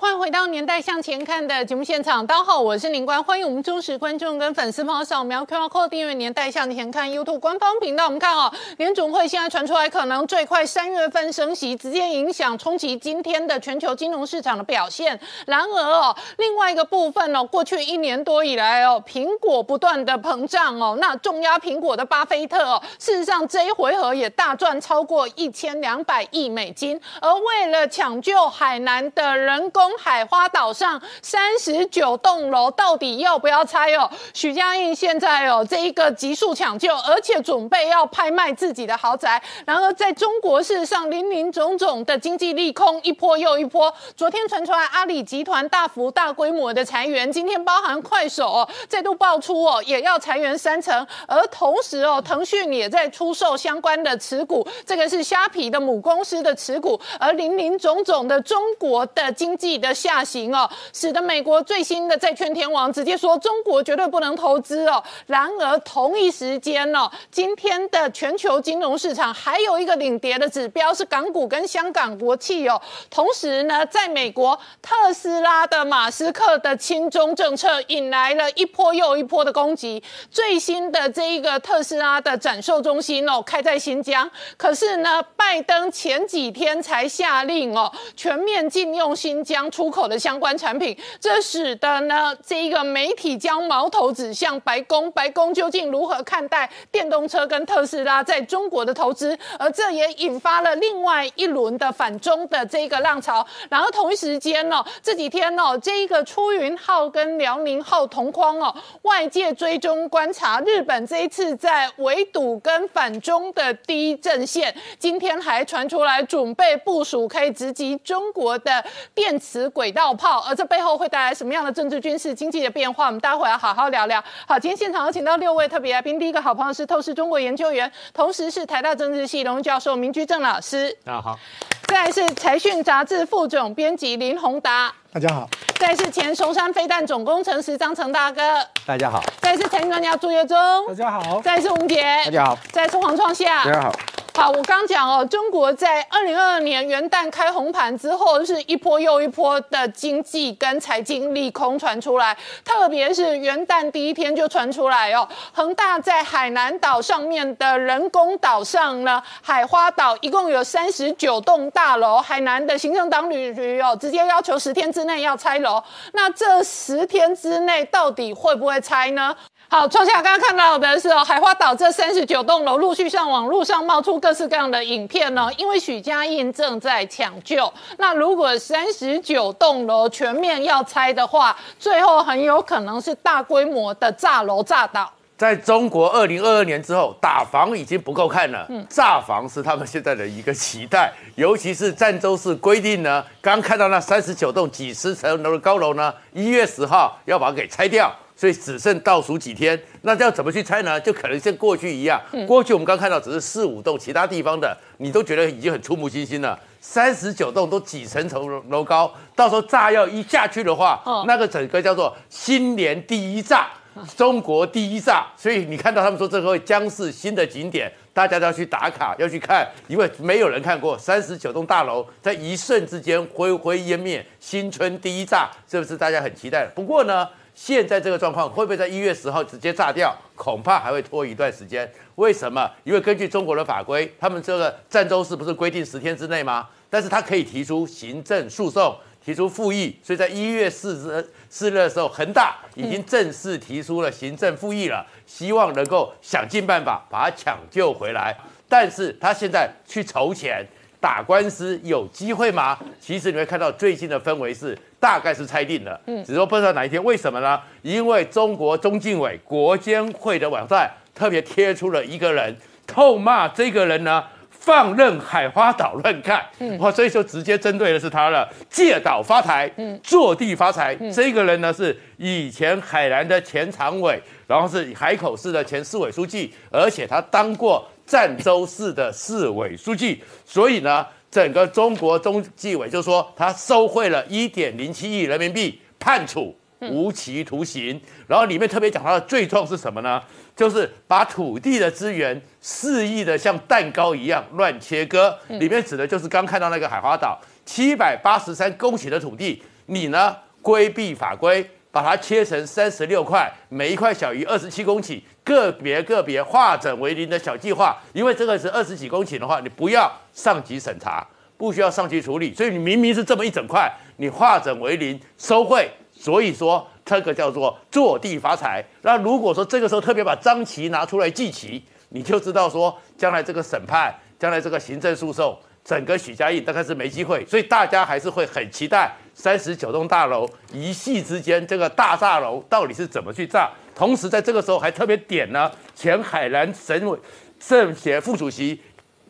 [0.00, 8.06] 欢迎回到《年代向前看》的节目现场，大家好，我是林官，欢迎我们忠实观众跟粉丝朋友扫描 QR Code 订阅《年代向前看》YouTube 官方频道。
[8.06, 15.20] 我们看哦，联总会现在传出来，可能最快三月份升息，直接影响冲击今天的全球金融市场的表现。
[15.44, 29.89] 然而哦，另外一个部分哦，过去一年多以来哦，苹果不断的膨胀哦，那重压苹果的巴菲特哦，事实上这一回合也大赚超过一千两百亿美金，而为了抢救海南的人工。
[29.98, 34.10] 海花岛上三十九栋楼到底要不要拆哦？
[34.34, 39.42] 许家印现在哦这一个急速抢救，而且准备要拍卖自己的豪宅。
[39.64, 43.92] 然而在中国事实上林林总总的经济利空一波又一波。
[44.16, 59.79] 昨天传出来阿里集团大幅大规模的裁员，今天包含快手哦再度爆出哦也要裁员三成，而同时哦腾讯也在出售相关的持股，这个是虾皮的母公司的持股，而林林总总的中国的经济。
[59.80, 65.02] 的下行哦，使得美国最新的债券天王直接说中国绝对不能投资哦。
[65.26, 72.80] 然而同一时间哦，今天的全球金融市场还有一个领跌的指标是港股跟香港国企哦。
[73.08, 80.02] 同时呢，在美国特斯拉的马斯克的亲中政策引来了一波又一波的攻击。
[80.30, 89.69] 最新的这一个特斯拉的展售中心哦，开在新疆，可是呢，拜登前几天才下令哦，全面禁用新疆。
[89.70, 99.38] 出口的相关产品，这使得呢这一个媒体将矛头指向白宫，白宫究竟如何看待电动车跟特斯拉在中国的投资？
[99.58, 103.46] 而这也引发了另外一轮的反中的这个浪潮。
[103.68, 119.59] 然后同一时间呢，这几天呢，这一个出云号跟辽宁号同框哦，外界追踪观察日本这一次在围堵跟反中的第一阵线，今天还传出来准备部署可以直击中国的电磁。
[119.68, 123.06] 轨道炮，而这背后会带来什么样的政治、军事、经济的变化？
[123.06, 124.22] 我们待会要好好聊聊。
[124.46, 130.96] 好，今天现场有请到六位特别来宾，第一个好朋友是透视中国研究员，同时是台大政治系荣教授明居正老师。
[131.04, 131.38] 大家好。
[131.86, 134.92] 再来是财讯杂志副总编辑林宏达。
[135.12, 135.48] 大家好。
[135.74, 138.40] 再来是前松山飞弹总工程师张成大哥。
[138.86, 139.20] 大家好。
[139.40, 140.56] 再来是财经专家朱月忠。
[140.86, 141.40] 大家好。
[141.42, 142.02] 再来是吴杰。
[142.26, 142.58] 大家好。
[142.70, 143.64] 再来是黄创夏。
[143.64, 143.92] 大家好。
[144.32, 169.36] 好，我刚讲哦，中国在二零二二年元旦开红盘之后，是一波又一波的经济跟财经利空传出来，特别是元旦第一天就传出来哦，恒大在海南岛上面的人工岛上呢，海花岛一共有三十九栋大楼，海南的行政党旅局哦，直接要求十天之内要拆楼，那这十天之内到底会不会拆呢？
[169.72, 177.72] 好，创下刚刚看到的是哦，海花岛这三十九栋楼陆续上网络上冒出各式各样的影片哦，因为许家印正在抢救。
[177.96, 185.08] 那如果三十九栋楼全面要拆的话，最后很有可能是大规模的炸楼炸岛。
[185.38, 198.12] 在中国二零二二年之后，打房已经不够看了，嗯炸房是他们现在的一个期待，尤其是赣州市规定呢，刚看到那三十九栋几十层楼的高楼呢，一月十号要把它给拆掉。
[198.40, 200.98] 所以只剩倒数几天，那要怎么去猜呢？
[200.98, 206.58] 就可能像过去一样，过去我们刚看到只是四五栋，其他地方的你都觉得已经很触目惊心了。
[206.80, 213.68] 三十九栋都几层层楼高，到时候炸药一下去的话，那个整个叫做新年第一炸，
[214.16, 215.26] 中国第一炸。
[215.36, 226.64] 所以你看到他们说这个会将是新的景点，大家都要去打卡，要去看，因为没有人看过三十九栋大楼在一瞬之间灰灰烟灭，新春第一炸，是不是大家很期待？
[226.74, 227.28] 不过呢？
[227.62, 230.16] 现在这个状况会不会在一月十号直接炸掉？
[230.34, 231.86] 恐怕还会拖一段时间。
[232.14, 232.66] 为什么？
[232.84, 236.66] 因为根据中国的法规，他们这个赣州市不是规定十天之内吗？
[236.88, 239.94] 但是他可以提出行政诉讼，提出复议。
[240.02, 248.34] 所以在一月四日四日的时候，恒大已经正式提出了行政复议了，希望能够想尽办法把它抢救回来。
[248.70, 250.66] 但是他现在去筹钱。
[251.00, 252.78] 打官司有机会吗？
[253.00, 257.02] 其实你会看到最近的氛围是大概是猜定了，嗯，只是说不知道哪一天。
[257.02, 257.58] 为什么呢？
[257.80, 262.54] 因为中国中纪委国监会的网站特别贴出了一个人，
[262.86, 270.94] 痛骂这个人呢放任海花岛乱看，嗯，哇，所以就直接针对的是他了，借岛发财，嗯，坐地发财。
[271.10, 277.89] 这个人呢是以前海南的前常委，然后是海口市的前市委书记，而且他当过。
[278.10, 288.00] 赣州市的市委书记，所以呢，整个中国中纪委就说他收贿了一点零七亿人民币，判处无期徒刑。
[288.26, 290.20] 然后里面特别讲他的罪状是什么呢？
[290.56, 311.26] 就是把土地的资源肆意的像蛋糕一样乱切割，里面指的就是刚看到那个海花岛七百八十三公顷的土地，你呢规避法规，把它切成三十六块，每一块小于二十七公顷，个别个别化整为零的小计划，因为这个是二十几公顷的话，你不要上级审查，
[311.56, 316.86] 不需要上级处理，所以你明明是这么一整块，你化整为零收贿，所以说。
[317.02, 318.84] 这个叫做坐地发财。
[319.02, 325.58] 那如果说这个时候特别把张旗拿出来祭旗，你就知道说将来这个审判，将来这个行政诉讼，
[325.90, 327.44] 整个许家印大概是没机会。
[327.46, 333.68] 所以大家还是会很期待三十九栋大楼一夕之间这个大炸楼到底是怎么去炸。
[333.92, 337.18] 同时在这个时候还特别点呢，前海南省委
[337.58, 338.80] 政协副主席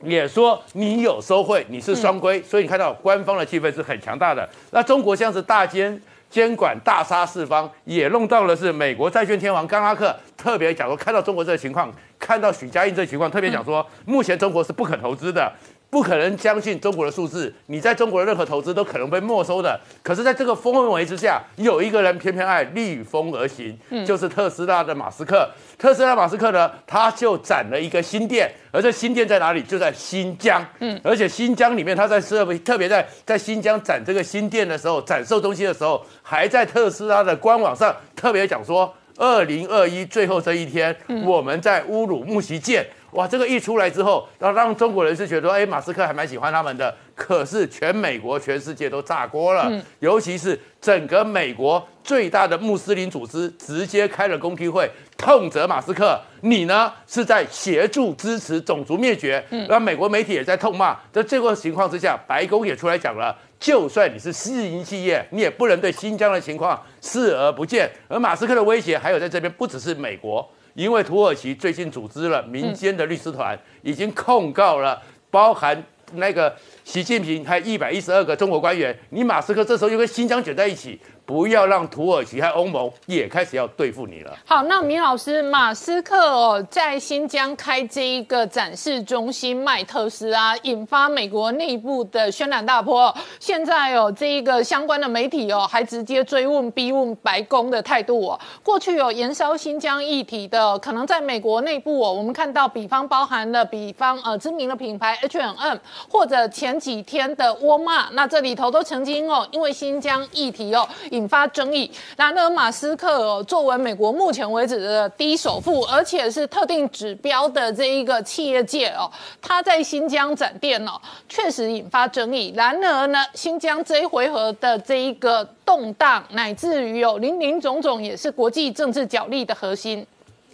[0.02, 2.42] 也说你有收贿，你是双规。
[2.42, 4.46] 所以你看到官方的气氛是很强大的。
[4.70, 5.98] 那中国像是大监。
[6.30, 15.52] 监管大杀四方，也弄到了是美国债券天王甘拉克特别讲说，看到中国这个情况，看到许家印这个情况，特别讲说，目前中国是不可投资的。
[15.90, 19.78] 不可能相信中国的数字，你在中国的任何投资都可能被没收的。
[20.04, 23.76] 可是，在这个氛围之下，有一个人偏偏爱逆风而行，
[24.06, 25.50] 就是特斯拉的马斯克。
[25.76, 29.60] 特斯拉马斯克呢，他就展了一个新店，而这新店在哪里？
[29.62, 30.64] 就在新疆。
[30.78, 42.86] 嗯，而且新疆里面，他在设备特别在在新疆展这个新店的时候，展售东西的时候，还在特斯拉的官网上特别讲说，二零二一最后这一天，我们在乌鲁木齐见。
[43.12, 46.94] 哇，这个一出来之后，然后让中国人是觉得，哎，马斯克还蛮喜欢他们的。
[47.14, 59.44] 可是全美国、全世界都炸锅了，尤其是整个美国最大的穆斯林组织直接开了公听会，痛责马斯克，你呢是在协助支持种族灭绝。
[59.68, 60.96] 那美国媒体也在痛骂。
[61.12, 67.90] 在这个情况之下，白宫也出来讲了，就算你是私营企业，你也不能对新疆的情况视而不见。
[68.08, 70.48] 而马斯克的威胁还有在这边，不只是美国。
[70.74, 75.00] 因为土耳其最近组织了民间的律师团，已经控告了
[75.30, 75.82] 包含
[76.14, 78.96] 那个习近平还一百一十二个中国官员。
[79.10, 80.98] 你马斯克这时候又跟新疆卷在一起。
[81.30, 84.36] 不要让土耳其和欧盟也开始要对付你了。
[84.44, 93.16] 好，那米老师，马斯克哦，在新疆开这一个展示中心卖特斯拉，引发美国内部的轩然大波。
[93.38, 98.40] 现在哦，这一个相关的媒体哦，还直接追问、逼问白宫的态度哦。
[98.64, 105.76] 过去有燃烧新疆议题的，可能在美国内部哦，我们看到，比方包含了比方呃知名的品牌 H&M，
[106.10, 110.88] 或者前几天的沃尔玛，那这里头都曾经哦，因为新疆议题哦
[111.20, 111.90] 引发争议。
[112.16, 119.10] 然而，马斯克作为美国目前为止的第一首富，而且是特定指标的这一个企业界哦，
[119.42, 120.92] 他在新疆展店哦，
[121.28, 122.52] 确实引发争议。
[122.56, 130.06] 然而呢，新疆这一回合的这一个动荡，乃至于有林林总总，也是国际政治角力的核心。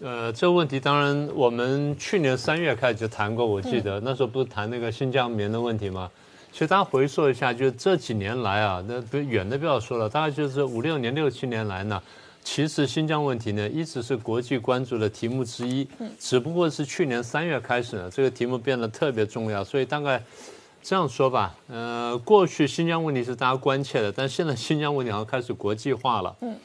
[0.03, 6.11] 呃，这个问题当然我们去年三月开始就谈过，我记得那时候不是谈那个新疆棉的问题吗？
[6.57, 12.03] 其实大家回溯一下，就这几年来啊，那不远的不要说了，大概就是五六年、六七年来呢，
[12.43, 15.87] 其实新疆问题呢一直是国际关注的题目之一。
[15.99, 16.11] 嗯。
[16.19, 19.63] 只不过是去年三月开始呢，这个题目变得特别重要。
[19.63, 20.23] 所以大概
[20.83, 26.35] 这样说吧，呃，过去新疆问题是大家关切的，但现在新疆问题好像开始国际化了。
[26.41, 26.57] 嗯。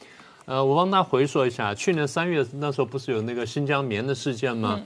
[0.46, 4.80] 呃，我帮大家回溯一下，去年三月那时候不是有那个新疆棉的事件吗？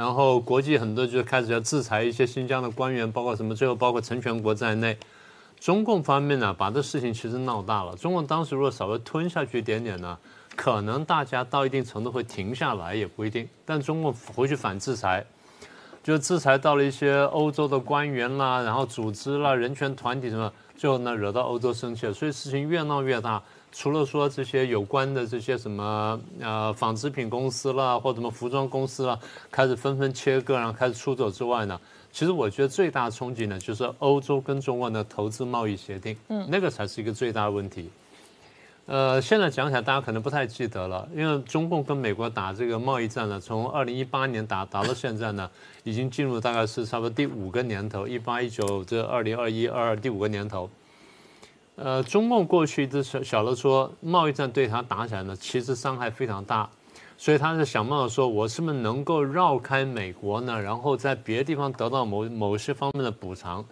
[0.00, 4.96] 然后国际很多就开始要制裁一些新疆的官员，包括什么，最后包括陈全国在内。
[5.58, 7.94] 中共方面呢，把这事情其实闹大了。
[7.96, 10.16] 中共当时如果稍微吞下去一点点呢，
[10.56, 13.46] 可能大家到一定程度会停下来，也不一定。
[13.66, 15.22] 但中共回去反制裁，
[16.02, 23.42] 就制裁到了一些欧洲的官员啦，然后组织啦、人权团体什么，最后呢惹到欧洲生气了，所以事情越闹越大。
[23.72, 29.18] 除了说这些有关的这些什么呃纺织品公司啦，或什么服装公司啦，
[29.50, 31.80] 开始纷纷切割，然后开始出走之外呢，
[32.12, 37.88] 其实我觉得最大的冲击呢，就是欧洲跟中国的投资贸易协定，嗯，那个才是一个最大的问题。
[38.86, 45.48] 呃，现在讲起来大家可能不太记得了，因为中共跟美国打这个贸易战呢，从二零一八年打打到现在呢，
[45.84, 50.68] 已经进入大概是差不多第五个年头，一八一九这二零二一二二第五个年头。
[51.82, 56.68] 呃，中共过去一直晓晓得说贸易战对他打起来呢，其实伤害非常大，
[57.16, 60.60] 所以他是想办法说，我是不是能够绕开美国呢？
[60.60, 63.64] 然后在别的地方得到某某些方面的补偿，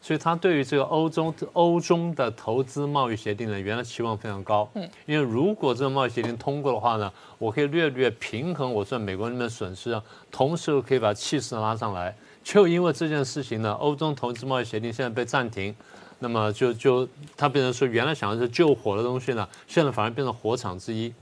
[0.00, 4.66] 所以他对于这个欧洲欧中的投资贸易协定呢，原来期望非常高。
[4.72, 12.16] 嗯，因为如果这个贸易协定通过的话呢，我可以略略平衡我在美国那边的损失啊，同时可以把气势拉上来。
[12.42, 15.76] 就因为这件事情呢，欧洲投资贸易协定现在被暂停。
[16.20, 21.12] 那么就就他变成说，原来想的是救火的东西呢，现在反而变成火场之一。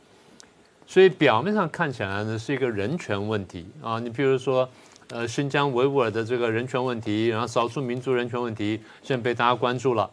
[0.86, 4.68] 所以表面上看起来呢是一个人权问题啊，你比如说，
[5.10, 10.10] 呃，新疆维吾尔的这个人权问题，然后少数民族人权问题，现在被大家关注了。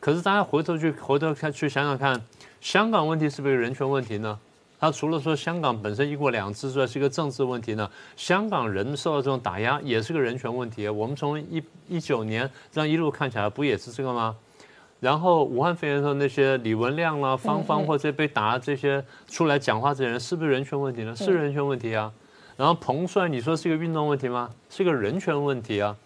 [0.00, 2.20] 可是大家回头去回头看去想想看，
[2.60, 4.38] 香港问题是不是人权问题呢？
[4.78, 10.88] 它除了说香港本身一国两制之外，是一个政治问题呢，香港人受到这种打压也是个人权问题。
[10.88, 14.36] 我们从一一九年这样一路看起来，不也是这个吗？
[15.00, 21.14] 然后武汉肺炎的时候，那些李文亮啦、芳芳或者被打这些出来讲话这些人，是不是人权问题呢？
[21.14, 22.12] 是人权问题啊。
[22.56, 24.50] 然后彭帅，你说是一个运动问题吗？
[24.70, 25.96] 是个人权问题啊。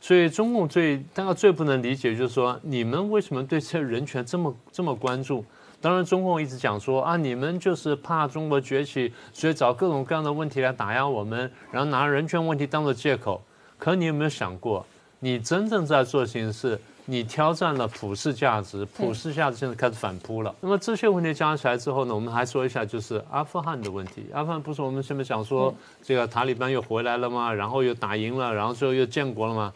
[0.00, 5.44] 所以中共最大家最不能理解就是说，你们为什么对这人权这么这么关注？
[5.82, 13.42] 当然，中共一直讲说啊，你们就是怕中国崛起，所以找各种各样的问题来打压我们，然后拿人权问题当做借口。
[13.76, 14.86] 可你有没有想过，
[15.18, 20.54] 你真正在做的事情是，你挑战了普世价值，普世价值现在开始反扑了。
[20.60, 24.26] 那么这些问题加起来之后呢，我们还说一下，就是阿富汗的问题。
[24.32, 27.52] 阿富汗不是我们前面讲说，这个塔利班又回来了吗？
[27.52, 29.72] 然后又打赢了，然后最后又建国了吗？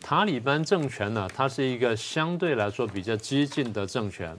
[0.00, 4.36] 塔利班政权呢，它是一个相对来说比较激进的政权。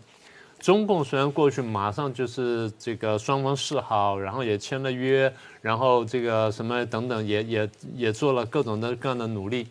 [0.59, 5.31] 中共虽然过去马上就是这个双方示好，然后也签了约，
[5.61, 9.67] 然后这个什么等等，也也也做了各种的各样的努力，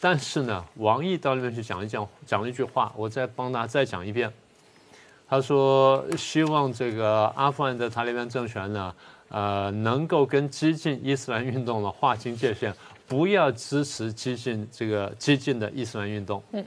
[0.00, 4.32] 但是呢，王毅到那边去讲一讲，讲了一句话，我再帮他再讲一遍。
[5.28, 8.94] 他说希望这个阿富汗的塔利班政权呢，
[9.28, 12.72] 呃，能够跟激进伊斯兰运动呢划清界限，
[13.06, 16.42] 不要支持激进这个激进的伊斯兰运动。
[16.52, 16.64] 嗯。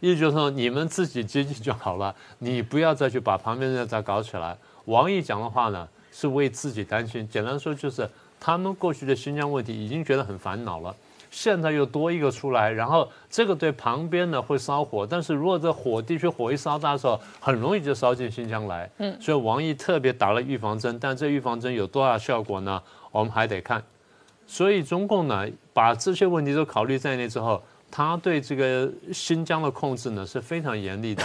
[0.00, 4.56] 意思就是说，你们自己接近就好了， 你不要再去把旁边人再搞起来。
[4.86, 7.28] 王毅讲的话呢，是为自己担心。
[7.28, 8.08] 简单说就是，
[8.40, 10.94] 他们过去的新疆问题已经觉得很烦恼了，
[11.30, 15.06] 现在又多一个出来，然后这个对旁边呢会烧火。
[15.06, 18.90] 但是如果这火地区火一烧大的时候，很容易就烧进新疆来。
[18.98, 22.82] 嗯，所以王毅特别打了预防针，但这预防针有多大效果呢？
[23.12, 23.82] 我们还得看。
[24.46, 27.62] 所以中共呢，把这些问题都考虑在内之后。
[27.90, 31.24] 他对这个新疆的控制呢是非常严厉的。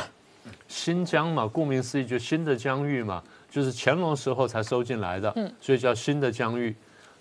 [0.67, 6.75] 新疆嘛，顾名思义就新的疆域嘛，就是乾隆时候才收进来的，所以叫新的疆域。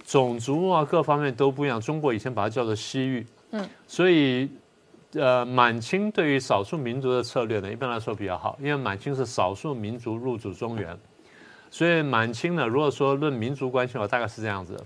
[0.06, 3.26] 种族啊各方面都不一样，中国以前把它叫做西域。
[3.52, 4.48] 嗯，所以
[5.12, 10.94] 呃，满清对于少数民族的策略呢，一般来说比较好，因为满清是少数民族入主中原，
[11.70, 14.78] 所以满清呢，如果说论民族关系的话，大概是这样子。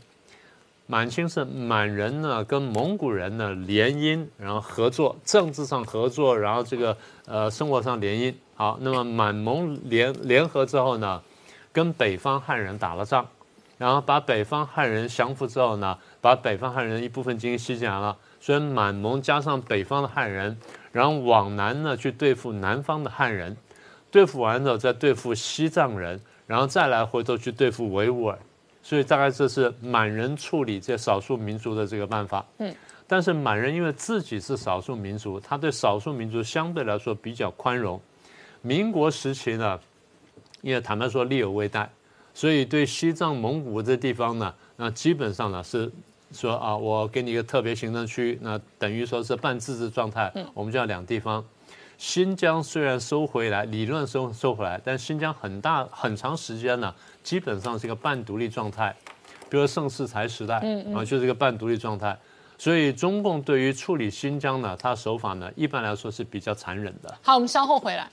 [0.90, 8.34] 满清是满人呢跟蒙古人呢联姻，然后合作，政治上合作，然后这个呃生活上联姻。
[8.54, 11.22] 好，那么满蒙联联合之后呢，
[11.72, 13.26] 跟北方汉人打了仗，
[13.76, 18.16] 然后把北方汉人降服之后呢，把北方汉人一部分进行吸进来了。
[18.40, 20.56] 所以满蒙加上北方的汉人，
[20.90, 23.54] 然后往南呢去对付南方的汉人，
[24.10, 28.38] 对付完之后再对付西藏人，然后再来回头去对付维吾尔。
[28.88, 32.42] 所以大概这是满人处理这少数民族的这个办法。
[32.56, 32.74] 嗯，
[33.06, 38.00] 但是满人因为自己是少数民族，他对少数民族相对来说比较宽容。
[38.62, 39.78] 民国时期呢，
[40.62, 41.86] 因为坦白说力有未逮，
[42.32, 45.92] 所以对西藏、蒙古这地方呢，那基本上呢是
[46.32, 50.32] 说啊，我给你一个特别行政区，那等于说是半自治状态。
[50.34, 51.44] 嗯，我们叫两地方。
[51.98, 56.94] 新疆虽然收回来，理论收收回来，但新疆很大很长时间呢，
[57.28, 58.96] 基本上是一个半独立状态。
[59.50, 60.54] 比如盛世才时代，
[60.94, 62.18] 啊，就是一个半独立状态。
[62.56, 67.14] 所以中共对于处理新疆呢，他手法呢，一般来说是比较残忍的。
[67.22, 68.08] 好，我们稍后回来。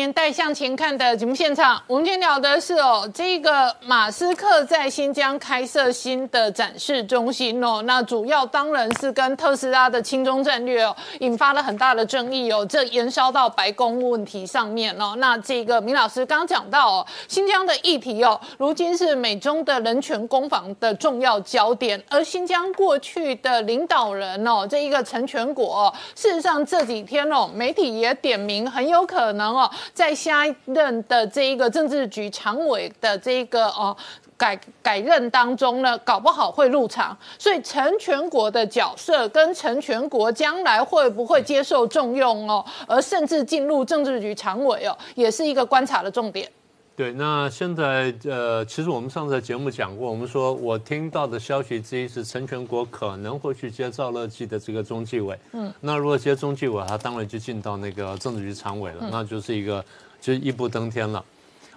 [0.00, 15.14] 年代向前看的节目现场，我们今天聊的是哦，这个马斯克在新疆开设新的展示中心哦，那主要当然是跟特斯拉的轻中战略哦，引发了很大的争议哦，这延烧到白宫问题上面哦。
[15.18, 29.70] 那这个明老师刚刚讲到哦，新疆的议题哦，如今是美中的人权攻防的重要焦点，而新疆过去的领导人哦，这一个成全国，事实上这几天哦，媒体也点名很有可能哦。
[29.92, 33.96] 在下一任的这一个政治局常委的这一个哦
[34.36, 46.50] 改改任当中呢，搞不好会入场，所以陈全国的角色跟陈全国将来会不会接受重用哦，而甚至进入政治局常委哦，也是一个观察的重点。
[46.96, 55.38] 对，那现在呃，其实我们上次节目讲过，我们说我听到的消息之一是陈全国可能会去接赵乐际的这个中纪委。
[55.52, 59.82] 嗯，那如果接中纪委，他当然就进到那个政治局常委了，那就是一个
[60.20, 61.24] 就一步登天了。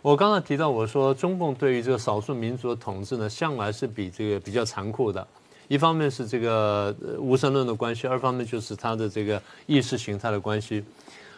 [0.02, 5.26] 我刚才提到，我说中共对于这个少数民族的统治呢，向来是比这个比较残酷的。
[5.70, 10.84] 一方面是这个无神论的关系，二方面就是他的这个意识形态的关系。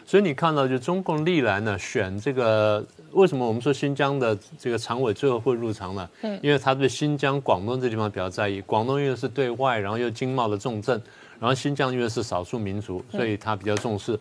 [0.06, 6.08] 所以你看到，就中共历来呢选这个，为什么我们说新疆的这个常委最后会入常呢？
[6.22, 8.60] 嗯，因为他对新疆、广东这地方比较在意。
[8.60, 11.02] 广东因为是对外，然后又经贸的重镇，
[11.40, 14.16] 然后新疆因为是少数民族，所以他比较重视。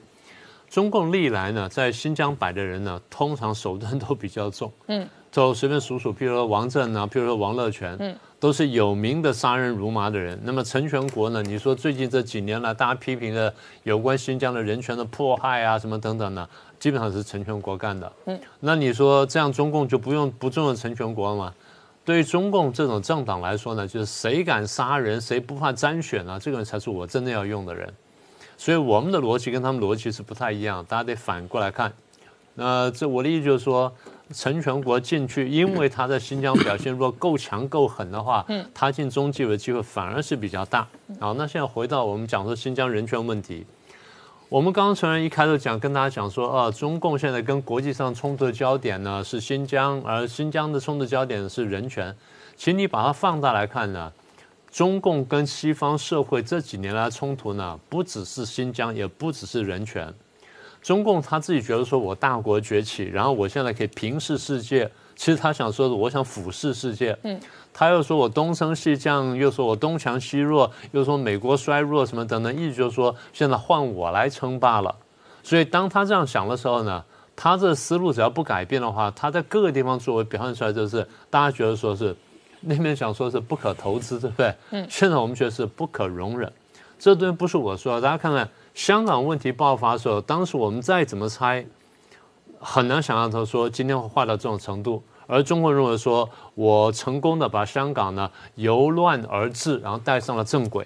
[0.68, 4.72] 中共历来呢，在新疆摆的人呢，通常手段都比较重。
[4.88, 8.18] 嗯，就随便数数，譬如说王震啊，譬如说王乐泉，嗯。
[8.40, 10.40] 都是有名的杀人如麻的人。
[10.44, 11.42] 那么陈全国呢？
[11.42, 16.48] 你说最近这几年来，大家批评的有关新疆的人权的迫害啊，什么等等呢？
[16.78, 18.12] 基本上是陈全国干的。
[18.26, 21.54] 嗯，那你说这样中共就不用不重用陈全国了吗？
[22.04, 26.38] 对于中共这种政党来说呢，就是谁敢杀人，谁不怕沾血呢？
[26.40, 27.92] 这个人才是我真的要用的人。
[28.58, 31.92] 所以我们的逻辑跟他们逻辑是不太一样，大家得反过来看。
[32.54, 33.92] 那这我的意思就是说。
[34.34, 40.88] 陈全国进去，因为他在新疆表现如果够强够狠的话，他进中纪委的机会反而是比较大。
[41.20, 43.66] 好，那现在回到我们讲说新疆人权问题，
[44.50, 52.16] 我们刚刚承认一开始讲跟大家讲说，啊，中共现在跟国际上冲突的焦点呢是新疆，而新疆的冲突焦点是人权。
[52.56, 54.12] 请你把它放大来看呢，
[54.72, 60.12] 中共跟西方社会这几年来冲突呢，不只是新疆，也不只是人权。
[60.86, 64.88] 中共他自己觉得说，我大国崛起，然后我现在可以平视世界。
[65.16, 67.18] 其实他想说的，我想俯视世界。
[67.24, 67.40] 嗯，
[67.74, 74.96] 他又说我东升西降，又说我东强西弱，又说美国衰弱什么等等，意思就是说现在换我来称霸了。
[75.42, 77.04] 所以当他这样想的时候呢，
[77.36, 82.16] 他这思路只要不改变的话，他在各个地方作为表现出来就是大家觉得说是
[82.60, 84.54] 那边想说是不可投资，对不对？
[84.70, 86.54] 嗯，现在我们觉得是不可容忍。
[87.00, 88.48] 这东西不是我说，大家看看。
[88.76, 91.66] 香港问题爆发的时候，当时我们再怎么猜，
[92.60, 95.02] 很难想象他说今天会坏到这种程度。
[95.28, 100.86] 而中国认为说，我成功的把香港呢由乱而治，然后带上了正轨。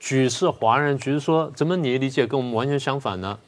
[0.00, 3.38] 举世华人觉得说，怎么你理解跟我们完全相反呢？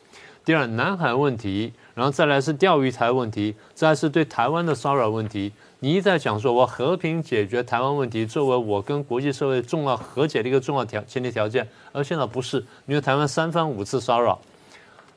[0.44, 5.52] 第二，南海问题，然后再来是钓鱼台问题，再是对台湾的骚扰问题。
[5.85, 14.38] 你一再讲说，我和平解决台湾问题作为我跟国际社会重要和解的一个重要条前提条件，而现在不是，因为台湾三番五次骚扰，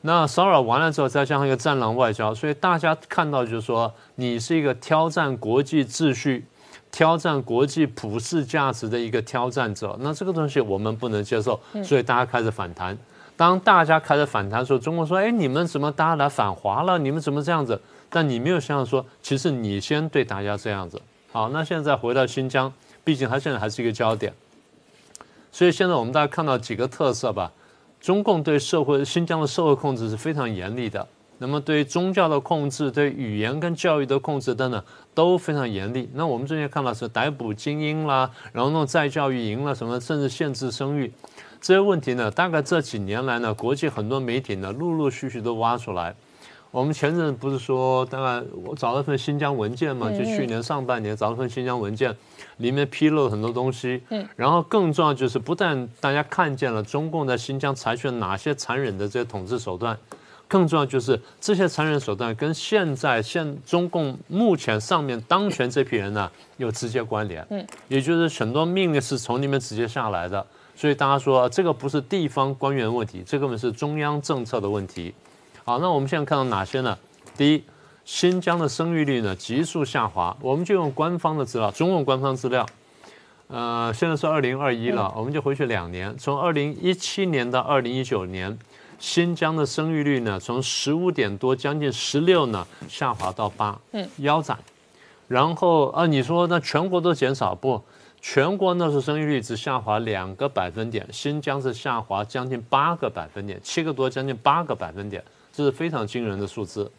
[0.02, 6.48] 那骚扰完了之后再加上一个战狼外交，所以大家看到就是说，你是一个挑战国际秩序、
[6.92, 12.98] 挑战国际普世价值的一个挑战者，那这个东西我们不能接受，所以大家开始反弹。
[13.38, 16.98] 当大家开始反弹的时候，中国说：“哎，你们怎么大家来反华了？
[16.98, 17.80] 你们怎么这样子？”
[18.16, 21.02] 但你没有想想说，其实你先对大家这样子。
[21.34, 22.72] 好，那现在回到新疆，
[23.04, 24.34] 毕竟它现在还是一个焦点。
[25.52, 27.52] 所以现在我们大家看到几个特色吧。
[28.00, 31.06] 中共对社会新疆的社会控制是非常严厉的。
[31.40, 34.82] 那么对宗教的控制、对语言跟教育的控制等等
[35.14, 36.10] 都非常严厉。
[36.14, 41.12] 那我们最近看到是逮捕精英啦，然后弄再教育营啦，什么甚至限制生育
[41.60, 42.32] 这些问题呢？
[42.32, 46.16] 大概这几年来呢，国际很多媒体呢陆陆续续都挖出来。
[46.76, 52.14] 我们前阵不是说，当然我找了份新疆文件嘛，就去年上半年找了份新疆文件，
[52.58, 54.04] 里面披露了很多东西。
[54.10, 59.98] 嗯，然后更重要就是，不但大家看见了中共在新疆采取了哪些残忍的这些统治手段，
[60.50, 67.48] 更重要就是这些残忍手段跟现在现中共目前上面当权这批人呢有直接关联。
[67.52, 75.14] 嗯，也就是很多命令是从里面直接下来的，所以大家说这个不是地方官员问题，这根本是中央政策的问题。
[75.68, 76.96] 好，那我们现在看到哪些呢？
[77.36, 77.64] 第一，
[78.06, 80.38] 新疆的生育率呢急速下滑。
[80.40, 82.64] 我们就用官方的资料，中共官方资料。
[83.48, 88.56] 呃，现在是二零二一了，我们就回去两年，从二零一七年到二零一九年，
[89.00, 94.56] 新疆的生育率呢从十五点多将近十六呢下滑到八，嗯，腰斩。
[95.28, 97.82] 然后啊，你说那全国都减少不？
[98.22, 105.24] 全国那时候生育率只下滑两个百分点，新疆是下滑将近八个百分点，七个多将近八个百分点。
[105.56, 106.92] 这是非常惊人的数字。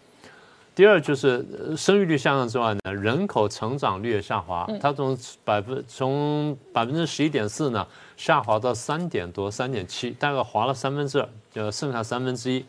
[0.74, 1.44] 第二就是
[1.76, 12.64] 生育率下降之外呢，人口成长率也下滑，它从百分从百分之十一点四呢下滑到三点多三点七，大概滑了三分之二，就剩下三分之一。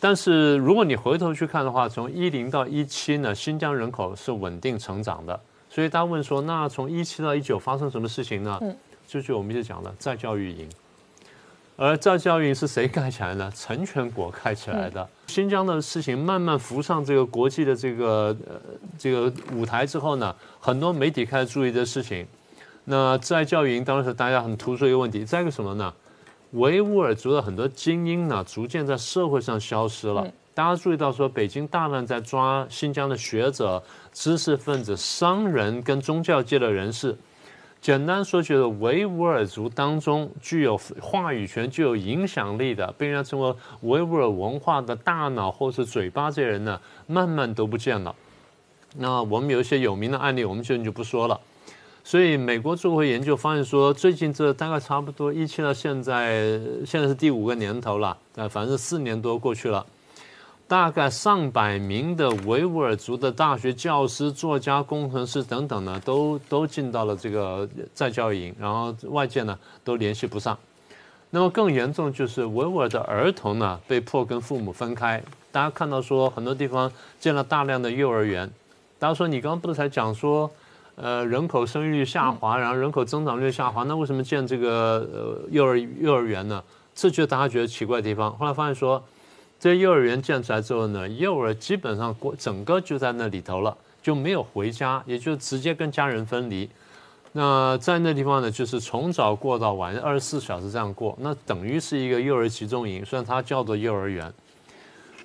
[0.00, 5.40] 但是如果你回头去看的话，从一零到一七呢，新疆人口是稳定成长的。
[5.68, 8.60] 所以大家问说，那从一七到一九发生什么事情呢？
[9.08, 10.68] 就是我们就讲了再教育营。
[11.80, 13.48] 而再教育是谁盖起来的？
[13.54, 15.08] 成全国盖起来的。
[15.28, 18.56] 新疆的事情慢慢浮上这个国际的这个呃
[18.98, 22.26] 这个舞台之后呢，很多媒体开始注意这事情。
[22.86, 25.24] 那在教育营当时大家很突出一个问题。
[25.24, 25.94] 再一个什么呢？
[26.52, 30.26] 维吾尔族的很多精英呢，逐渐在社会上消失了。
[30.54, 33.80] 大家注意到说，北京大量在抓新疆的学者、
[34.12, 37.16] 知识分子、商人跟宗教界的人士。
[37.80, 48.14] 简单说，就是维吾尔族当中具有话语权、具有影响力的，被人家称为维吾尔文化的大脑或是嘴巴这些人呢，慢慢都不见了。
[48.96, 51.40] 那我们有一些有名的案例，我们现在就不说了。
[52.02, 59.84] 所以美国做过研究，发现说，最近这大概差不多一七到现在，现在是第五个年头了，呃，反正四年多过去了。
[60.68, 70.56] 大概上百名的维吾尔族的大学教师、作家、工程师等等呢，都都进到了这个在教育营，然后外界呢都联系不上。
[71.30, 75.22] 那么更严重就是维吾尔的儿童呢被迫跟父母分开。
[75.50, 78.50] 大家看到说很多地方建了大量的幼儿园。
[78.98, 80.50] 大家说你刚刚不是才讲说，
[80.96, 86.62] 呃，人口生育率下滑，然后人口增长率下滑，那为什么建这个呃幼儿幼儿园呢？
[86.94, 88.36] 这就是大家觉得奇怪的地方。
[88.36, 89.02] 后来发现说。
[89.60, 96.68] 这幼儿园建出来之后呢，幼儿基本上过整个就在那里头了，就没有回家，也就直接跟家人分离。
[97.32, 104.32] 那在那地方呢，就是从早过到晚，二十四小时这样过，那等于是一个幼儿集中营，虽然它叫做幼儿园。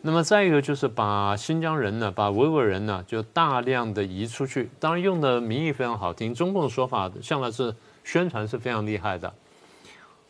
[0.02, 9.34] 那么再一个就是把新疆人呢，把维吾尔人呢，就大量的移出去，当然用的名义非常好听，中共的说法向来是宣传是非常厉害的。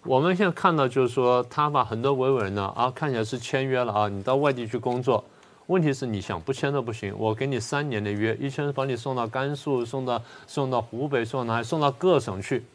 [0.06, 5.24] 我们现在看到就是说，他把很多维吾尔人呢啊，看起来是签约了啊，你到外地去工作。
[5.68, 12.66] 问题是你想不签都不行，我给你三年的约，一签把你送到甘肃，送到送到湖北，送到还送到各省去。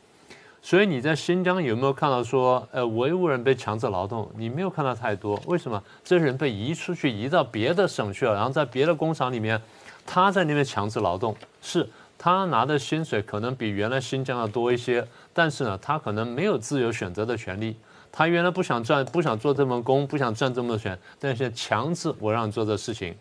[0.63, 4.27] 所以你在新疆有没有看到说，呃，维吾尔人被强制劳动？
[4.35, 5.39] 你没有看到太多。
[5.45, 5.83] 为什么？
[6.03, 9.61] 这些人被移出去，移到别的省去了，然后在别的工厂里面，
[10.07, 11.87] 他在那边强制劳动，是
[12.19, 15.07] 他拿的薪水可能比原来新疆要多一些。
[15.33, 17.77] 但是呢，他可能没有自由选择的权利。
[18.11, 23.15] 他原来不想赚，不想做这份工，不想赚这么多钱，但是强制我让你做这事情。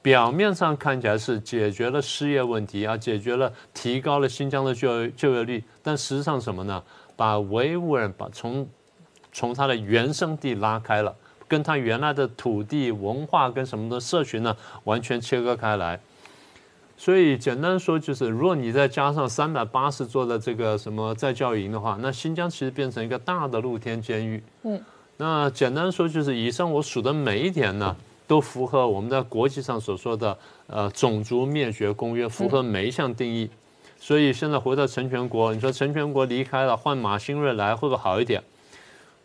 [0.00, 6.82] 表面上看起来是解决了失业问题啊，解决了提高了新疆的就业就业率，但实际上什么呢？
[7.14, 8.66] 把维吾尔把从
[9.32, 11.14] 从他的原生地拉开了，
[11.46, 16.00] 跟他原来的土地文化跟什么的社群呢，完全切割开来。
[17.04, 24.40] 所以简单说就是，如果你再加上三百八十座的这个什么在教育营的话，那新疆其实变成一个大的露天监狱。
[24.62, 24.80] 嗯，
[25.16, 27.96] 那简单说就是，以上我数的每一点呢，
[28.28, 30.38] 都符合我们在国际上所说的
[30.68, 33.50] 呃种族灭绝公约，符合每一项定义。
[33.98, 38.40] 所以现在回到成全国，你说成全国离开了，换马新瑞来会不会好一点？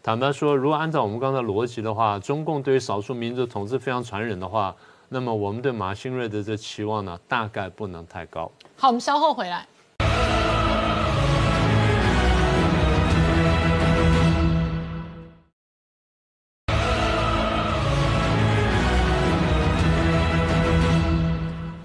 [0.01, 4.75] 坦白说，如果按照我们刚才逻辑的话，中共对于少数民族统治非常残忍的话。
[5.09, 8.51] 那么我们对马新瑞的这期望呢，大概不能太高。
[8.75, 9.65] 好，我们稍后回来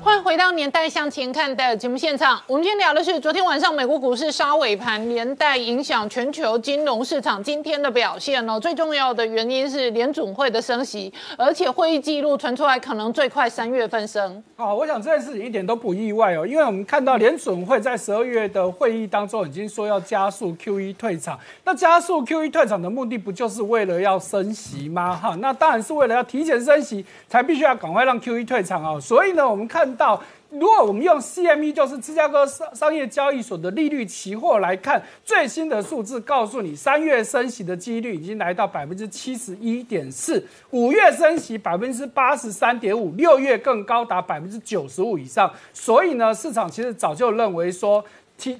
[0.00, 0.36] 欢迎回。
[0.54, 8.60] 年代向前看的节目现场，我们今天聊的是昨天晚上美国股市杀尾盘，连带影响全球金融市场今天的表现哦。
[8.60, 14.42] 最重要的原因是联准会的升息，而且会议记录传出来，可能最快三月份升。
[14.56, 25.16] 好，我想这件事情一点都不意外哦，因为我们看到联准会在十二月的会议当中已经说要加速 QE 退场，那加速 QE 退场的目的不就是为了要升息吗？
[25.16, 29.00] 哈，那当然是为了要提前升息，才必须要赶快让 QE 退场啊。
[29.00, 30.20] 所以呢，我们看到。
[30.52, 45.50] 如果我们用 CME，就是芝加哥商商业交易所的利率期货来看，最新的数字告诉你，三月升息的几率已经来到百分之七十一点四，五月升息百分之八十三点五，六月更高达百分之九十五以上。
[45.72, 48.04] 所以呢，市场其实早就认为说。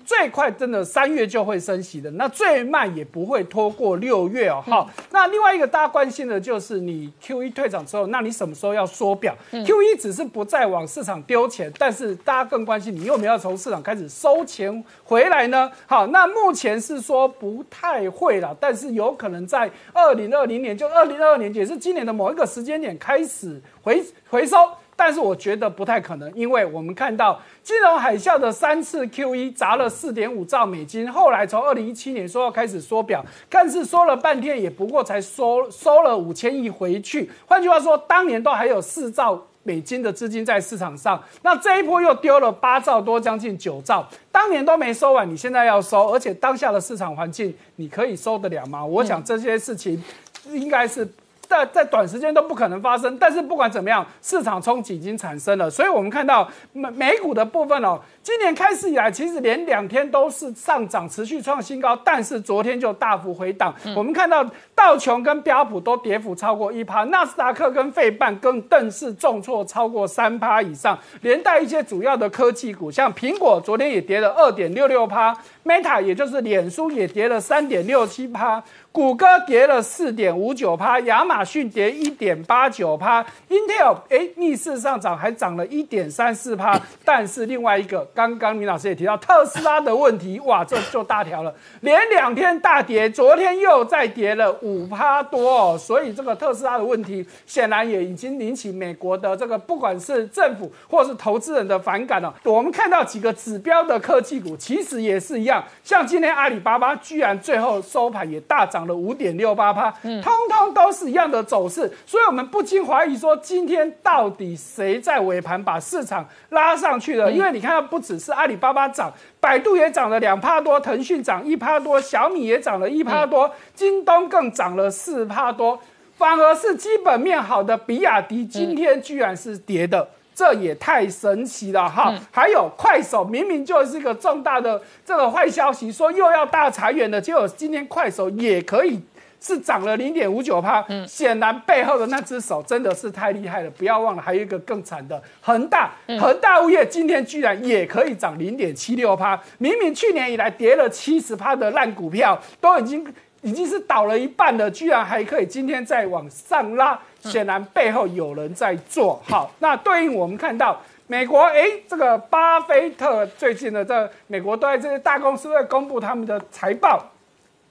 [0.05, 4.62] 最快真的三月就会升息的，那最慢也不会拖过六月哦。
[4.66, 15.71] 好，那另外一个大家关心的就是你 Q E 退场之后，那你什么时候要缩表？Q E 只是不再往市场丢钱，但是大家更关心你有没有从市场开始收钱回来呢？
[15.87, 24.57] 好，那目前是说不太会了，但是有可能在二零二零年，就二零二二年，也是今年的某一个时间点开始回回收。
[25.04, 37.28] 但是我觉得不太可能，因为我们看到金融海啸的三次 QE 砸了四点五兆美金，后来从二零一七年说要开始缩表，看似缩了半天，也不过才收收了五千亿回去。
[37.46, 48.84] 换句话说，当年都还有四兆美金的资金在市场上，那这一波又丢了八兆多，将近九兆，当年都没收完，你现在要收，而且当下的市场环境，你可以收得了吗？
[48.84, 50.00] 我想这些事情
[50.46, 51.12] 应该是。
[51.48, 53.16] 在在短时间都不可能发生。
[53.18, 63.74] 但是不管怎么样，市场冲击已经产生了，所以我们看到美美股的部分哦，今年开始以来，其实连两天都是上涨，持续创新高，但是昨天就大幅回档。
[63.94, 78.62] 我们看到道琼跟标普都跌幅超过一趴，纳斯达克跟费半更更是重挫超过三趴以上，连带一些主要的科技股，像苹果昨天也跌了二点六六趴，Meta 也就是脸书也跌了三点六七趴。
[78.92, 86.78] 谷歌跌了四点五九趴，亚马逊跌一点八九趴，Intel 哎逆势上涨，还涨了一点三四趴。
[87.02, 95.78] 但是另外一个，刚刚米老师也提到特斯拉的问题，哇，这就大条了，连两天大跌，昨天又再跌了五趴多哦。
[95.78, 102.33] 所以这个特斯拉的问题，显然也已经引起美国的这个不管是政府或是投资人的反感了。
[102.44, 108.82] 我们看到几个指标的科技股，其实也是一样，像今天阿里巴巴居然最后收盘也大涨。
[108.87, 117.31] 了五点六八趴，通通都是一样的走势，所以我们不禁怀疑说，今天到底谁在尾盘把市场拉上去了？
[117.31, 125.79] 因为你看到不只是阿里巴巴涨，百度也涨了两趴多，腾讯涨一趴多，小米也涨了一趴多，京东更涨了四趴多，
[126.16, 130.09] 反而是基本面好的比亚迪今天居然是跌的。
[130.35, 132.14] 这也太神奇了哈！
[132.31, 138.99] 还有快手，明明就是一个重大的这个坏消息，说又要大裁员了，结果今天快手也可以
[139.40, 140.83] 是涨了零点五九趴。
[140.88, 143.71] 嗯，显然背后的那只手真的是太厉害了。
[143.73, 149.38] 不要忘了，还有一个更惨的恒大，恒大物业今天居然也可以涨零点七六趴。
[149.59, 153.07] 明明去年以来跌了七十趴的烂股票，都已经
[153.42, 156.99] 已经是倒了一半了，居然还可以今天再往上拉。
[157.22, 159.22] 显然背后有人在做。
[159.28, 167.04] 好，那对应我们看到美国，哎，这个巴菲特最近的这美国都在这些大公司在公布他们的财报，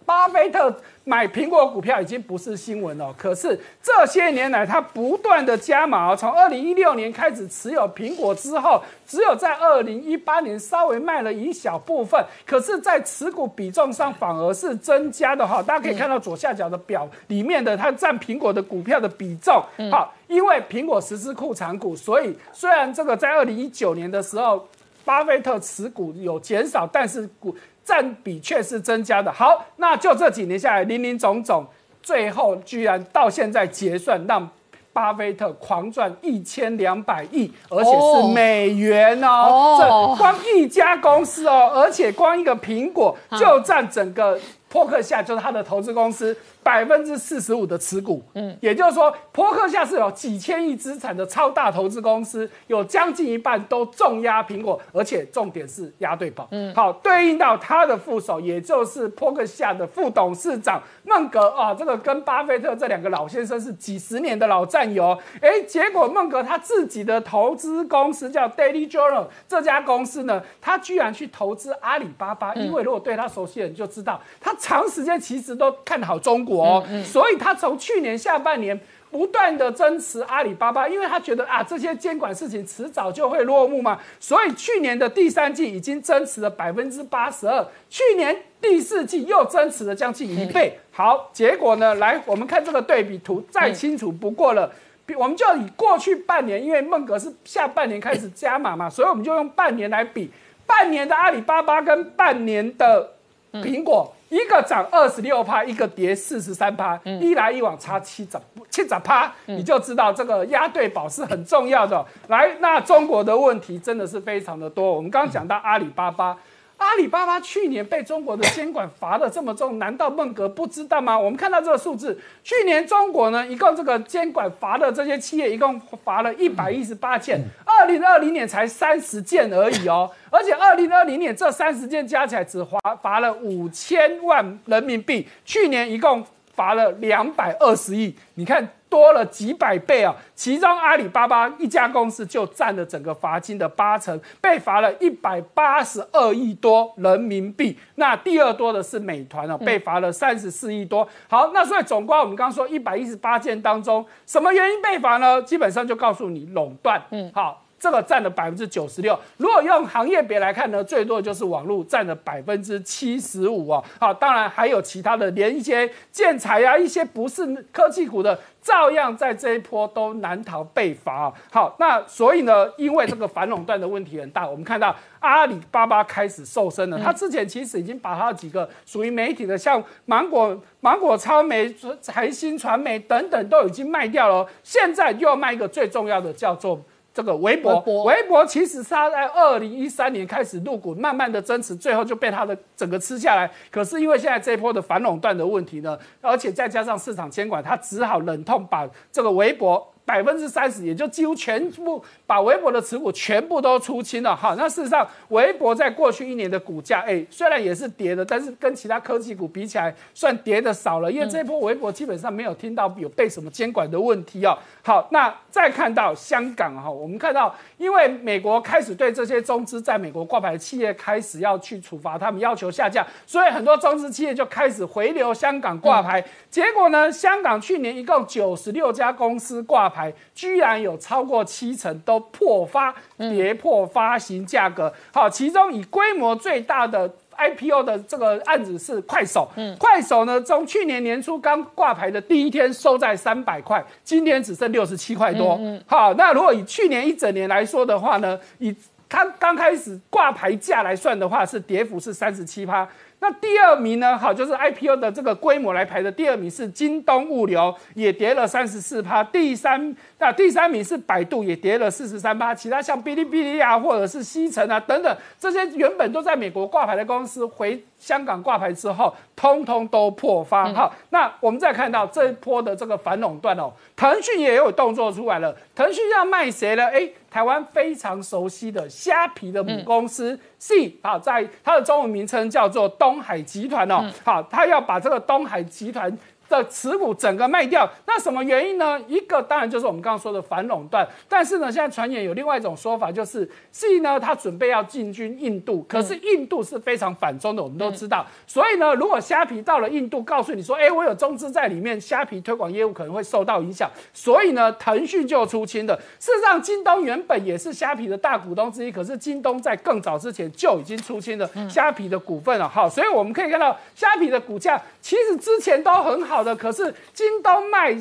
[0.06, 0.76] 巴菲特。
[1.04, 15.62] 买苹果股票已经不是新闻了，可是这些年来他不断的加码，从二零一六年开始持有苹果之后，只有在二零一八年稍微卖了一小部分，可是，在持股比重上反而是增加的哈。
[15.64, 19.60] 大家可以看到左下角的表里面的它占苹果的股票的比重，
[19.90, 24.68] 好，因为苹果实施库藏股，所以虽然这个在二零一九年的时候，
[25.04, 27.56] 巴菲特持股有减少，但是股。
[27.84, 29.32] 占比却是增加的。
[29.32, 31.66] 好，那就这几年下来，林林总总，
[32.02, 34.50] 最后居然到现在结算，让
[34.94, 39.78] 巴菲特狂赚一千两百亿，而且是美元哦。
[39.80, 44.38] 这光一家公司哦，而且光一个苹果就占整个
[44.72, 46.36] 扑克夏，就是他的投资公司。
[46.64, 76.52] 百分之四十五的持股，嗯，也就是说，伯克夏是有几千亿资产的超大投资公司，有将近一半都重压苹果，而且重点是压对宝，嗯，好，对应到他的副手，也就是伯克夏的副董事长孟格啊，这个跟巴菲特这两个老先生是几十年的老战友，哎，结果孟格他自己的投资公司叫 Daily Journal 这家公司呢，他居然去投资阿里巴巴，因为如果对他熟悉的人就知道，他长时间其实都看好中国。
[76.52, 78.78] 国，所以他从去年下半年
[79.10, 90.78] 不断的增持阿里巴巴，因为他觉得啊，这些监管事情迟早就会落幕嘛，所以去年的第三季已经增持了百分之八十二，去年第四季又增持了将近一倍。
[90.92, 94.70] 好，结果呢，来我们看这个对比图，再清楚不过了。
[95.18, 100.30] 我们就以过去半年，因为孟格是下半年开始加码嘛，所以我们就用半年来比，
[100.66, 103.14] 半年的阿里巴巴跟半年的
[103.54, 104.14] 苹果。
[104.32, 108.32] 一个涨二十六趴，一个跌四十三趴，一来一往差七十
[108.72, 112.04] 七十趴，你就知道这个押对宝是很重要的。
[112.30, 114.92] 来，那中国的问题真的是非常的多。
[114.92, 116.36] 我们刚刚讲到阿里巴巴。
[116.82, 121.18] 阿里巴巴去年被中国的监管罚的这么重，难道孟格不知道吗？
[121.18, 138.68] 我们看到这个数字，去年中国呢，一共这个监管罚的这些企业，一共罚了一百一十八件，二零二零年才三十件而已哦，而且二零二零年这三十件加起来只罚罚了五千万人民币，去年一共罚了两百二十亿，你看。
[138.92, 140.14] 多了几百倍啊！
[140.36, 147.80] 其中阿里巴巴一家公司就占了整个罚金的八成，被罚了一百八十二亿多人民币。
[147.96, 151.08] 那第二多的是美团啊，被罚了三十四亿多。
[151.30, 155.42] 好，那所以总共我们刚刚说一百一十八件当中，什么原因被罚呢？
[155.44, 157.02] 基本上就告诉你垄断。
[157.12, 157.64] 嗯，好。
[157.82, 159.20] 这个占了百分之九十六。
[159.38, 163.84] 如果用行业别来看呢，最多就是网络占了百分之七十五哦。
[164.00, 168.40] 好，当然还有其他的，连一些建材啊，一些不是科技股的。
[168.62, 171.34] 照样在这一波都难逃被罚。
[171.52, 177.00] 好，那所以呢，因为这个反垄断的问题很大，我们看到阿里巴巴开始瘦身了。
[177.00, 186.80] 他之前其实已经把他几个属于媒体的，像芒果、芒果超媒、财新传媒等等都已经卖掉了，现在又要卖一个最重要的，叫做。
[187.14, 193.52] 这个微博，微博其实是他在二零一三年开始入股，慢慢的增持，最后就被他的整个吃下来。
[193.70, 199.91] 可是因为现在这一波的反垄断的问题呢，而且再加上市场监管，他只好忍痛把这个微博。
[200.12, 204.36] 百分之三十，也就几乎全部把微博的持股全部都出清了。
[204.36, 211.10] 哈，那事实上，微博在过去一年的股价，哎，虽然也是跌的，但是跟其他科技股比起来，算跌的少了。
[211.10, 214.58] 因为这波微博基本上没有听到有被什么监管的问题哦。
[214.84, 226.22] 好，那再看到香港哈，我们看到，因为美国开始对这些中资在美国挂牌的企业开始要去处罚，他们要求下架，所以很多中资企业就开始回流香港挂牌。
[226.50, 229.90] 结果呢，香港去年一共九十六家公司挂。
[229.92, 230.01] 牌
[230.34, 234.94] 居然有超过七成都破发，跌破发行价格。
[235.14, 239.50] 好，其中以规模最大的 IPO 的这个案子是快手。
[239.56, 245.58] 嗯，快手呢，从去年年初刚挂牌的第一天收在三百块，今天只剩六十七块多。
[245.60, 248.76] 嗯，好，那如果以去年一整年来说的话呢，以
[249.10, 252.88] 它刚开始挂牌价来算的话，是跌幅是三十七趴。
[253.24, 254.18] 那第二名呢？
[254.18, 259.24] 好，就是 IPO 的这个规模来排的第二名是京东物流，也跌了三十四趴。
[259.24, 262.56] 第三，那第三名是百度，也跌了四十三趴。
[262.56, 270.66] 其他像哔哩哔哩啊，或者是西城啊等等，这些原本都在美国挂牌的公司回香港挂牌之后，通通都破发。
[270.74, 275.56] 好，那我们再看到这一波的这个反垄断哦，腾讯也有动作出来了。
[275.76, 276.86] 腾讯要卖谁呢？
[276.88, 277.08] 哎。
[277.32, 286.16] 台湾非常熟悉的虾皮的母公司 C，好，在它的中文名称叫做东海集团哦，好，它要把这个东海集团。
[286.52, 289.00] 的持股整个卖掉，那什么原因呢？
[289.08, 305.96] 一个当然就是我们刚刚说的反垄断，但是呢，现在传言有另外一种说法，就是 C 呢，他准备要进军印度，可是印度是非常反中的，我们都知道，所以呢，如果虾皮到了印度，告诉你说，哎，我有中资在里面，虾皮推广业务可能会受到影响，所以呢，腾讯就出清的。
[306.20, 316.41] 事实上，京东原本也是虾皮的大股东之一，可是京东在更早之前就已经出清了虾皮的股份了，好，所以我们可以看到虾皮的股价其实之前都很好。
[316.44, 317.96] 的可是京东卖，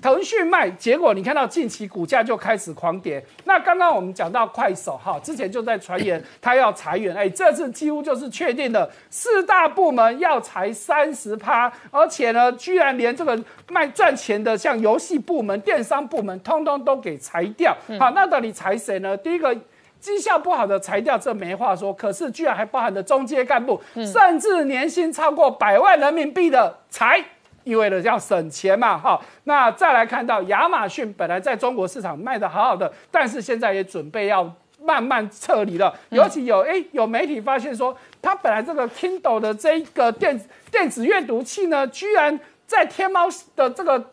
[0.00, 3.24] 腾讯卖，结果你看到近期股价就开始狂跌。
[3.44, 17.76] 那刚刚我们讲到快手哈，之前就在传言他要裁员，哎，这次几乎就是确定的，四大部门要裁三十趴，而且呢，居然连这个卖赚钱的像游戏部门、电商部门，通通都给裁掉。
[18.00, 19.16] 好，那到底裁谁呢？
[19.16, 19.54] 第一个
[20.00, 21.92] 绩效不好的裁掉，这没话说。
[21.92, 27.22] 可是居然还包含着中阶干部，甚至年薪超过百万人民币的裁。
[27.64, 35.94] 意味着要省钱嘛，哈，那再来看到亚马逊本来在中国市场卖的好好的，但是现在也准备要慢慢撤离了。
[36.10, 44.10] 尤其有哎有媒体发现说，它本来这个 Kindle 的这一个电电子阅读器呢，居然在天猫的这个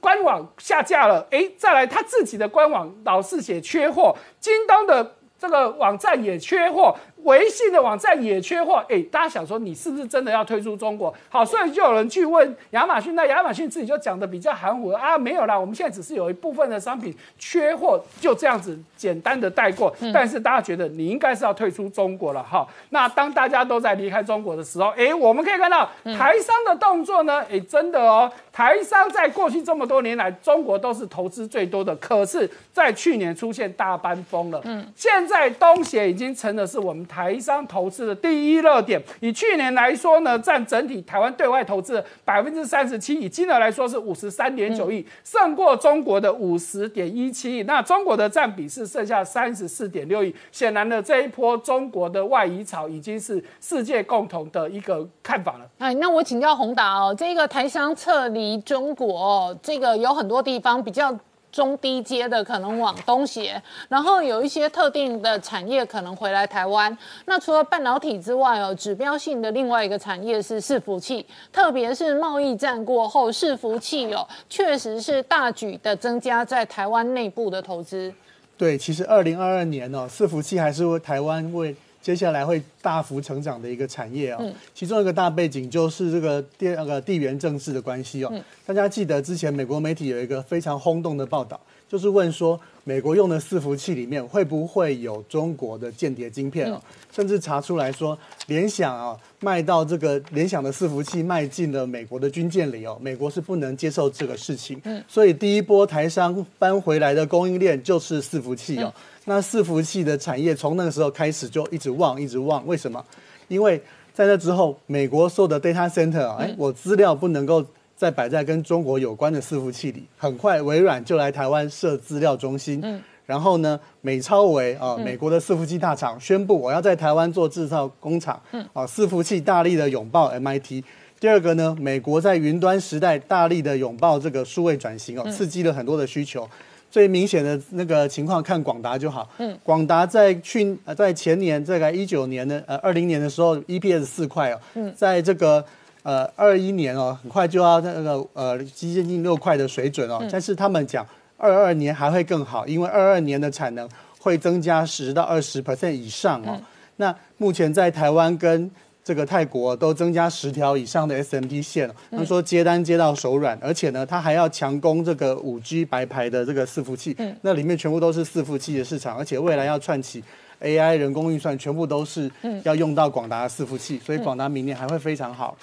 [0.00, 1.26] 官网下架了。
[1.30, 6.96] 哎，再来它自己的官网老是写缺货，京东的这个网站也缺货。
[7.24, 11.12] 微信的网站也缺货，哎，大家想说你是不是真的要退出中国？
[11.28, 19.92] 好，所以就有人去问亚马逊，那亚马逊自己就讲的比较含糊啊，没有啦，我们现在只是有一部分的商品缺货，就这样子简单的带过。
[20.14, 22.66] 但是大家觉得你应该是要退出中国了哈。
[22.90, 34.60] 那当大家都在离开中国的时候，哎，我们可以看到台商的动作呢，哎，真的哦，台商在过去这么多年来，中国都是投资最多的，可是，在去年出现大班风了。
[34.64, 37.07] 嗯，现在东协已经成了是我们。
[37.08, 47.62] 台商投资的第一热点，以去年来说呢，占整体台湾对外投资的百分之三十七，以金额来说是五十三点九亿，胜过中国的五十点一七亿。
[47.62, 50.34] 那中国的占比是剩下三十四点六亿。
[50.52, 55.66] 显然呢，这一波中国的外移潮已经是世界共同的一个看法了。
[55.78, 61.18] 哎，那我请教宏达哦，这个台商撤离中国，这个有很多地方比较。
[61.50, 66.96] 中低阶的可能往东斜，然后有一些特定的产业可能回来台湾。
[67.24, 78.12] 那除了半导体之外哦，指标性的另外一个产业是伺服器，特别是贸易战过后，伺服器哦确实是大举的增加在台湾内部的投资。
[78.56, 81.74] 对，其实二零二二年哦，伺服器还是为台湾为。
[82.08, 88.32] 接下来会大幅成长的一个产业哦，其中一个大背景就是这个地那个地缘政治的关系哦。
[88.64, 96.80] 大家记得之前美国媒体有一个非常轰动的报道，就是问说美国用的伺服器里面会不会有中国的间谍晶片哦？
[97.12, 104.80] 甚至查出来说，联想啊卖到这个联想的伺服器卖进了美国的军舰里哦，美国是不能接受这个事情。
[104.84, 108.90] 嗯，所以第一波台商搬回来的供应链就是伺服器哦。
[109.28, 112.66] 那伺服器的产业从那个时候开始就一直旺，一直旺。
[112.66, 113.04] 为什么？
[113.46, 113.78] 因为
[114.14, 117.62] 在那之后，美国所有的 data center，哎，我资料不能够
[117.94, 120.04] 再摆在跟中国有关的伺服器里。
[120.16, 122.80] 很快，微软就来台湾设资料中心。
[122.82, 128.40] 嗯，然后呢，美超维啊，美国的伺服器大厂宣布我要在台湾做制造工厂。
[128.52, 130.82] 嗯，啊，伺服器大力的拥抱 MIT。
[131.20, 136.48] 第二个呢，美国在云端时代大力的拥抱这个数位转型哦，刺激了很多的需求。
[136.90, 139.28] 最明显的那个情况，看广达就好。
[139.38, 144.60] 嗯，广达在去呃在前年这个一九年的呃二零年的时候，EPS 四块哦。
[144.74, 145.64] 嗯，在这个
[146.02, 150.26] 呃二一年哦，很快就要那个呃接近六块的水准哦。
[150.32, 156.60] 但是他们讲二二年还会更好，因为二二年的产能会增加十到二十 percent 以上哦。
[156.96, 158.70] 那目前在台湾跟
[159.08, 170.22] 这个泰国都增加十条以上的 SMT 线，他说接单接到手软，而且呢，他还要强攻这个五 G 白牌的这个伺服器，那里面全部都是伺服器的市场，而且未来要串起
[170.60, 172.30] AI 人工运算，全部都是
[172.64, 175.56] 要用到广达的伺服器，所以广达明年还会非常好。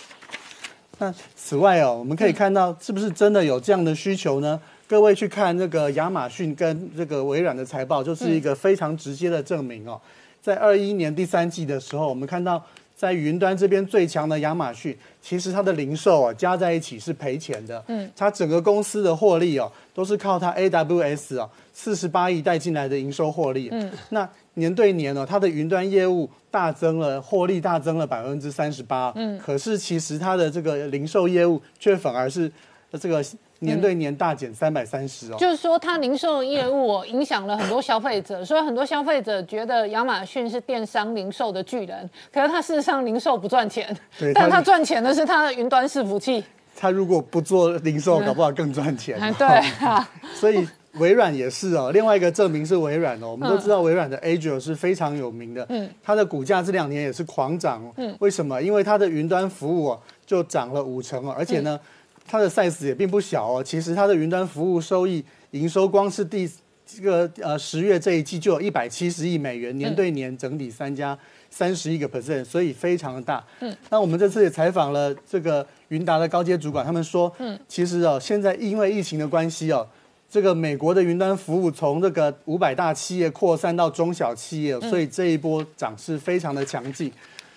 [0.97, 4.59] 那此外哦，我们可以看到是不是真的有这样的需求呢？
[4.87, 10.01] 各位去看这个亚马逊跟这个微软的财报，就是一个非常直接的证明哦。
[10.41, 12.59] 在二一年第三季的时候，我们看到。
[13.05, 17.83] 在云端这边最强的亚马逊，其实它的零售啊加在一起是赔钱的。
[17.85, 23.69] 嗯，它整个公司的获利哦，都是靠它 AWS 哦四十八亿带进来的营收获利。
[23.71, 29.13] 嗯，那年对年呢，它的云端业务大增了，获利大增了百分之三十八。
[29.15, 32.51] 嗯，可是其实它的这个零售业务却反而是
[32.97, 33.23] 这个。
[33.59, 43.95] 年对年大减三百三十哦，就是说它零售业务影响了很多消费者，所以很多消费者觉得亚马逊是电商零售的巨人，可是它事实上零售不赚钱，
[44.35, 46.43] 但它赚钱的是它的云端伺服器。
[46.75, 49.17] 它如果不做零售，搞不好更赚钱。
[49.39, 49.47] 对
[49.79, 51.91] 啊， 所以微软也是哦。
[51.93, 58.61] 另外一个证明是微软哦，我们都知道微软的 Azure 是非常有名的，嗯，它的股价这两年也是狂涨，嗯，为什么？
[58.61, 61.79] 因为它的云端服务哦就涨了五成哦，而且呢。
[62.27, 66.49] 它的 size 也并不小哦，其实它的云端服务收益营收光是第
[66.85, 71.17] 这个呃十月这一季就有一百七十亿美元，年对年整体三家
[71.49, 73.43] 三十一个 percent，所以非常的大。
[73.59, 79.87] 嗯，那我们这次也采访了这个云达的高阶主管，他们说，嗯，其实哦，现在因为疫情的关系哦，
[80.29, 87.11] 这个美国的云端服务从这个五百大企业扩散到中小企业，所以这一波涨势非常的强劲。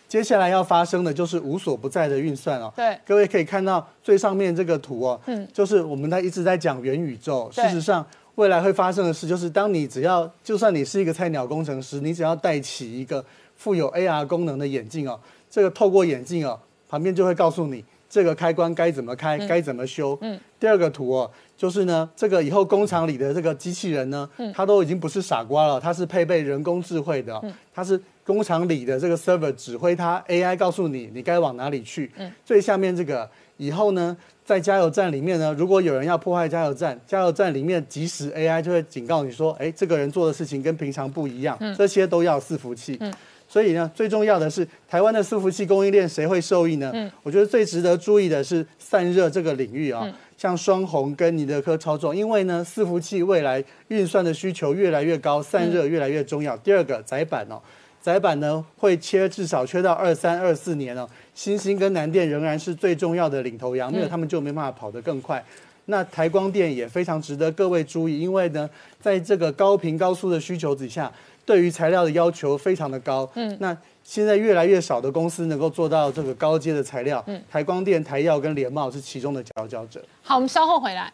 [0.08, 2.72] 接下来要发生的就是无所不在的运算哦。
[2.74, 7.50] 对，各位可以看到最上面这个图哦，嗯，就是我们在一直在讲元宇宙。
[7.52, 8.04] 事实上，
[8.36, 13.22] 未来会发生的事就是，当你只要，就算你是一个菜鸟工程师，你只要戴起一个
[13.56, 20.16] 富有 AR 功能的眼镜哦，这个透过眼镜哦，旁边就会告诉你这个开关该怎么开，该怎么修。
[20.20, 20.38] 嗯。
[20.60, 27.40] 第二个图哦，就是呢，这个以后工厂里的这个机器人呢，它都已经不是傻瓜了，它是配备人工智慧的，
[27.74, 28.00] 它是。
[28.28, 32.12] 工厂里的这个 server 指挥它 AI 告诉你你该往哪里去。
[32.18, 41.56] 嗯，最下面这个以后呢，在加油站里面呢，如果有人要破坏加油站，加油站里面即时 AI 就会警告你说，哎，这个人做的事情跟平常不一样。
[41.60, 42.98] 嗯，这些都要伺服器。
[43.00, 43.10] 嗯，
[43.48, 46.90] 所以呢，最重要的是台湾的伺服器供应链谁会受益呢？
[46.94, 56.54] 嗯，我觉得最值得注意的是散热这个领域啊，像双红跟尼德科操作，因为呢，伺服器未来运算的需求越来越高，散热越来越重要。
[56.58, 57.58] 第二个窄板哦。
[58.00, 61.06] 窄板呢会切，至少缺到二三二四年哦。
[61.34, 65.44] 新兴跟南电仍然是最重要的领头羊，没有他们就没办法跑得更快。
[65.86, 68.70] 那台光电也非常值得各位注意，因为呢，
[69.00, 71.10] 在这个高频高速的需求底下，
[71.48, 73.26] 对于材料的要求非常的高。
[73.34, 73.74] 嗯，那
[74.04, 77.24] 现在越来越少的公司能够做到这个高阶的材料。
[77.26, 80.04] 嗯，台光电、台药跟联茂是其中的佼佼者。
[80.22, 81.10] 好，我们稍后回来。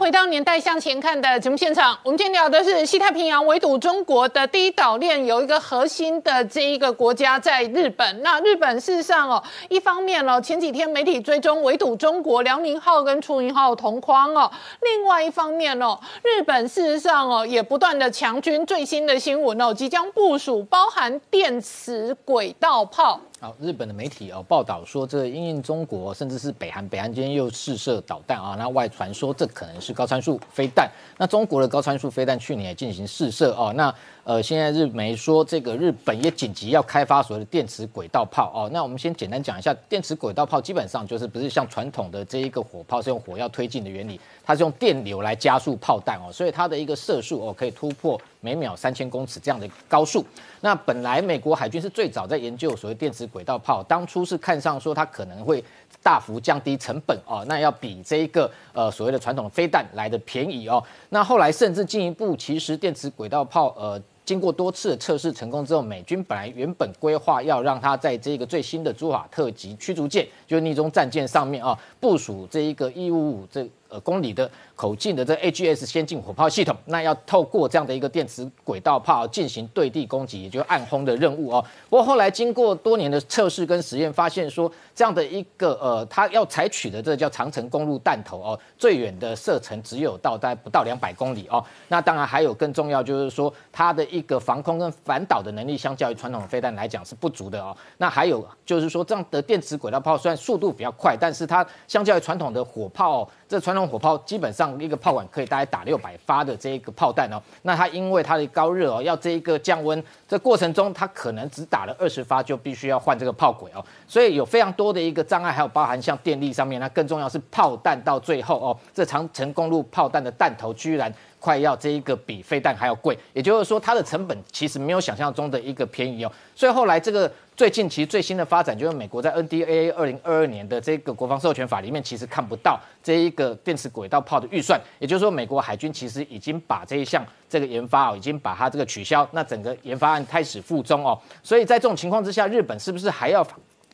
[0.00, 8.22] 回到年代向前看的节目现场，我们今天聊的是西太平洋围堵中国的第一岛链，有一个核心的这一个国家在日本。
[8.22, 18.64] 那日本事实上哦，一方面哦，前几天媒体追踪围堵中国辽宁号跟出云号同框哦，另外一方面哦，日本事实上哦也不断的强军。
[18.64, 23.20] 最新的新闻哦，即将部署包含电磁轨道炮。
[23.42, 30.90] 好，日本的媒体哦报道说，这因应中国甚至是北韩，北韩今天又试射导弹啊，那外传说这可能是高参数飞弹。
[31.16, 33.94] 那中国的高参数飞弹去年也进行试射啊，那。
[34.30, 38.70] 呃，现在日媒说这个日本也紧急要开发所谓的电磁轨道炮哦。
[38.72, 50.24] 那我们先简单讲一下，电磁轨道炮基本上就是不是像传统的这一个火炮是用火药推进的原理，它是用电流来加速炮弹哦，所以它的一个射速哦可以突破每秒三千公尺这样的高速。
[50.60, 55.64] 那本来美国海军是最早在研究所谓电磁轨道炮，当初是看上说它可能会
[56.02, 60.82] 大幅降低成本哦，那要比这一个呃所谓的传统飞弹来的便宜哦。
[61.10, 64.00] 那后来甚至进一步，其实电磁轨道炮呃。
[64.22, 74.48] 经过多次的测试成功之后，美军本来原本规划要让它在这个最新的朱瓦特级驱逐舰，就是逆中战舰上面啊，部署这一个一五五这呃公里的。
[74.80, 81.62] 口径的这 AGS 先进火炮系统，那要透过这样的一个电磁轨道炮进行对地攻击，也就是暗轰的任务哦。
[81.90, 91.62] 不过后来经过多年的测试跟实验，发现说这样的一个呃，它要采取的这叫长城公路弹头哦，最远的射程只有到大概不到两百公里哦。
[91.88, 97.76] 那当然还有更重要就是说，它的一个防空跟反导的能力，相较于传统的飞弹来讲是不足的哦。
[97.98, 104.69] 那还有就是说，这样的电磁轨道炮虽然速度比较快，但是它相较于传统的火炮，这传统火炮基本上。
[104.78, 121.12] 一个炮管可以大概打六百发的这一个炮弹哦，那它因为它的高热哦，要这一个降温，这过程中它可能只打了二十发就必须要换这个炮轨哦，所以有非常多的一个障碍，还有包含像电力上面，那更重要是炮弹到最后哦，这长城公路炮弹的弹头居然。
[121.40, 126.30] 快要这一个比飞弹还要贵，也就是说它的成本其实没有想象中的一个便宜哦。
[126.54, 141.20] 所以后来这个最近其实最新的发展就是美国在 NDAA 二零二二年的这个国防授权法里面其实看不到这一个电磁轨道炮的预算，也就是说美国海军其实已经把这一项这个研发哦已经把它这个取消，那整个研发案开始负中哦。
[141.42, 143.46] 所以在这种情况之下，日本是不是还要？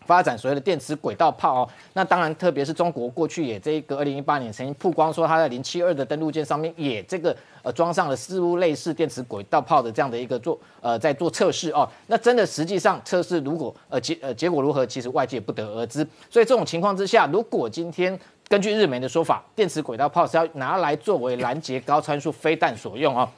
[0.07, 11.87] 发展所谓的电磁轨道炮哦，那当然，特别是中国过去也这个二零一八年曾经曝光说，它在零七二的登陆舰上面也这个呃装上了似乎类似电磁轨道炮的这样的一个做呃在做测试哦。
[12.07, 16.07] 那真的实际上测试如果呃结呃结果如何，其实外界不得而知。
[16.31, 23.29] 所以这种情况之下，如果今天根据日媒的说法，电磁轨道炮是要拿来作为拦截高参数飞弹所用哦。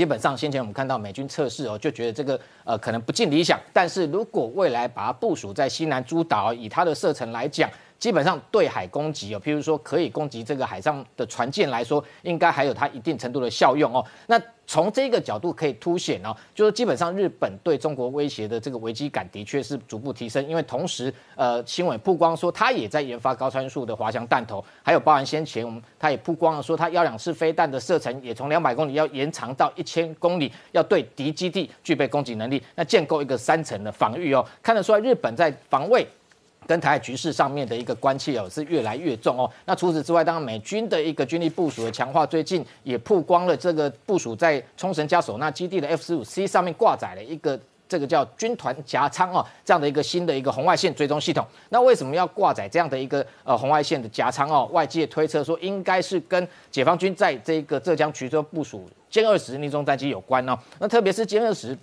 [0.00, 3.60] 基本上，先前我们看到美军测试哦，就觉得这个呃可能不尽理想。
[3.70, 7.68] 但是如果未来把它部署在西南诸岛，以它的射程来讲，
[8.00, 14.02] 基本上对海攻击哦，譬如说可以攻击这个海上的船舰来说，应该还有它一定程度的效用哦。
[14.26, 36.06] 那从这个角度可以凸显哦，就是基本上日本对中国威胁的这个危机感的确是逐步提升，因为同时呃新闻曝光说它也在研发高参数的滑翔弹头，还有包含先前我们它也曝光了说它幺两式飞弹的射程也从两百公里要延长到一千公里，要对敌基地具备攻击能力，那建构一个三层的防御哦，看得出来日本在防卫。
[36.70, 39.50] 跟台海局势上面的一个关切哦是越来越重哦。
[39.64, 47.58] 那除此之外，当然美军的一个军力部署的强化，最近也曝光了这个部署在冲绳加索纳基地的 F 十五 C 上面挂载了一个
[47.88, 51.44] 这个叫军团夹舱哦这样的一个新的一个红外线追踪系统。
[51.70, 54.68] 那为什么要挂载这样的一个呃红外线的夹舱哦？
[54.70, 60.56] 外界推测说应该是跟解放军在这个浙江衢州部署歼二十逆中战机有关哦。
[60.78, 61.76] 那特别是歼二十，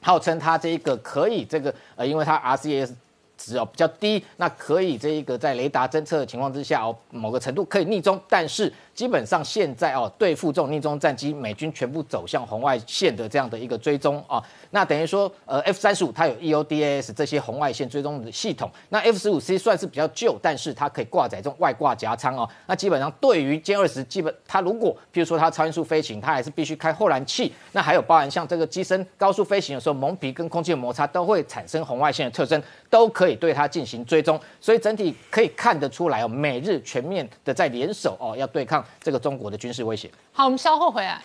[0.00, 2.94] 号称它这一个可以这个呃，因为它 RCS。
[3.40, 8.70] 值哦比较低，那可以这一个在雷达侦测的情况之下哦，某个程度可以逆中，但是。
[9.00, 38.84] 基本上现在哦，对付这种逆中战机，美军全部走向红外线的这样的一个追踪啊，那等于说呃，F 三十五它有 EODAS 这些红外线追踪的系统，那 F 十五 C 算是比较旧，但是它可以挂载这种外挂夹舱哦，那基本上对于歼二十，基本它如果譬如说它超音速飞行，它还是必须开后燃器，那还有包含像这个机身高速飞行的时候，蒙皮跟空气的摩擦都会产生红外线的特征，都可以对它进行追踪，所以整体可以看得出来哦，美日全面的在联手哦，要对抗。
[39.02, 40.10] 这个中国的军事威胁。
[40.32, 41.22] 好，我们稍后回来。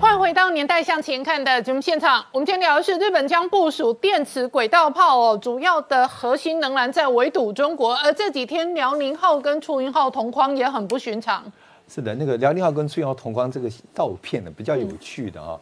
[0.00, 2.24] 欢迎回到年代向前看的节目现场。
[2.32, 7.94] 我们今天聊的是日本将部署电磁轨道炮哦，主要的核心仍然在围堵中国。
[7.98, 11.44] 而这几天辽宁号跟出云号同框也很不寻常。
[11.88, 15.58] 是的，那个辽宁号跟出云号同框这个照片呢，比较有趣的啊。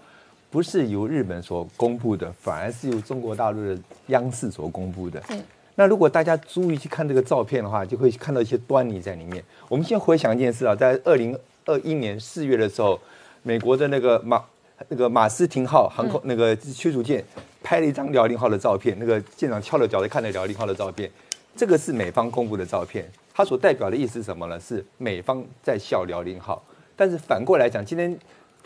[0.51, 5.23] 不是由日本所公布的，反而是由中国大陆的央视所公布的。
[5.29, 5.43] 嗯，
[5.75, 9.45] 那如果大家注意去看这个照片的话，就会看到一些端倪在里面。
[9.69, 12.99] 我们先回想一件事啊，在二零二一年四月的时候，
[13.43, 14.43] 美国的那个马
[14.89, 17.23] 那个马斯廷号航空那个驱逐舰
[17.63, 21.11] 拍了一张辽宁号的照片，那个舰长翘着脚在看着辽宁号的照片，
[21.55, 24.59] 这个是美方公布的照片，它所代表的意思是什么呢？
[24.59, 26.63] 是美方在笑辽宁号。
[26.97, 28.19] 但是反过来讲，今天。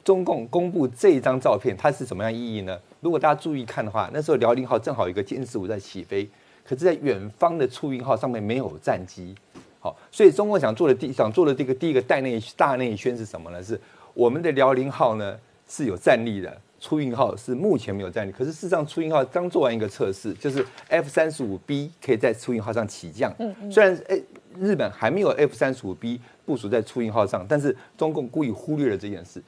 [0.04, 2.78] 中共公布这一张照片，它是什么样意义呢？
[3.00, 6.28] 如果大家注意看的话，那时候辽宁号正好有一个歼十五在起飞，
[6.64, 9.34] 可是在远方的出云号上面没有战机。
[9.80, 13.62] 好，所以中共想做的第想做的这个第一个大内大内宣是什么呢？
[13.62, 13.80] 是
[14.14, 15.36] 我们的辽宁号呢
[15.68, 18.30] 是有战力的，出云号是目前没有战力。
[18.30, 23.34] 可是事实上，出云号刚做完一个测试，就是 F 三十五 B 可以在出云号上起降。
[23.40, 23.72] 嗯嗯。
[23.72, 24.22] 虽然诶
[24.60, 29.42] 日本还没有 F 三十五 B 部署在出云号上，但是中共故意忽略了这件事。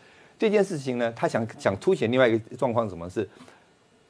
[0.44, 3.26] 这件事情呢，他想想凸显另外一个状况，什么是？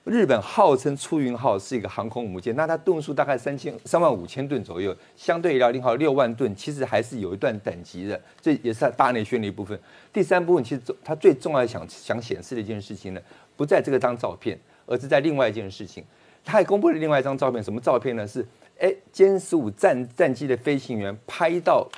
[0.02, 9.78] 日本号称出云号是一个航空母舰，那它吨数大概三千三万五千吨左右，相对辽宁号六万吨，其实还是有一段等级的，这也是它大内宣的一部分。
[10.12, 13.20] 第三部分其实它最重要想想显示的一件事情呢，
[13.56, 16.04] 不在这个张照片，而是在另外一件事情。
[16.44, 18.26] 它还公布了另外一张照片，什么照片呢？
[18.26, 18.44] 是
[18.80, 21.88] 哎歼十五战战机的飞行员拍到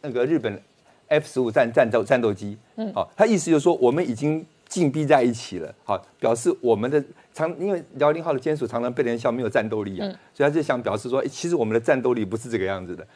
[0.00, 0.60] 那个日本
[1.12, 4.44] F 十五战战斗战斗机，嗯，好，他意思就是说我们已经。
[4.72, 7.04] 紧逼在一起了，好，表示我们的
[7.34, 13.06] 常因为辽宁号的歼属常常被人笑没有战斗力啊，所以他就想表示说，其实我们的战斗力不是这个样子的。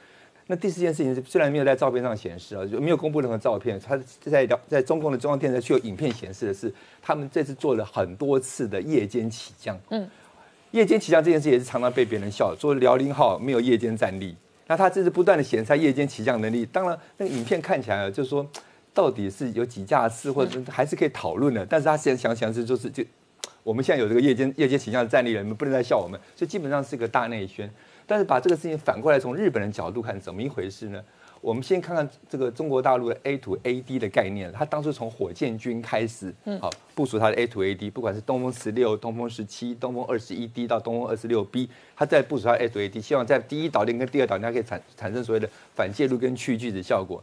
[0.49, 6.71] 那第四件事情是，虽然没有在照片上显示啊，就没有公布任何照片，他在在中共的中央电视台却有影片显示的是，
[7.01, 9.75] 他们这次做了很多次的夜间起降。
[9.89, 10.07] 嗯，
[10.73, 14.37] 夜间起降这件事也是常常被别人笑，说辽宁号没有夜间战力。
[14.67, 18.47] 那他这是不断的显示夜间起降能力，当然那个影片看起来就是说。
[18.97, 21.67] 到底是有几架次，或者还是可以讨论的。
[21.67, 23.05] 但是他现在想想是，就是就
[23.63, 27.71] 我们现在有这个夜间夜间起降的战力了，你们不能再笑我们，所以基本上是个大内宣。
[28.07, 31.05] 但是把这个事情反过来从日本人角度看，怎么一回事呢？
[31.47, 34.51] 我们先看看这个中国大陆的 A to A D 的概念。
[34.51, 47.23] 它当初从火箭军开始，好部署它的 A to A D，不管是东风十六、东风十七、东风二十一 D 到东风二十六 B，它在部署他 A to A D，希望在第一岛链跟第二岛链可以产产生所谓的反介入跟去拒的效果。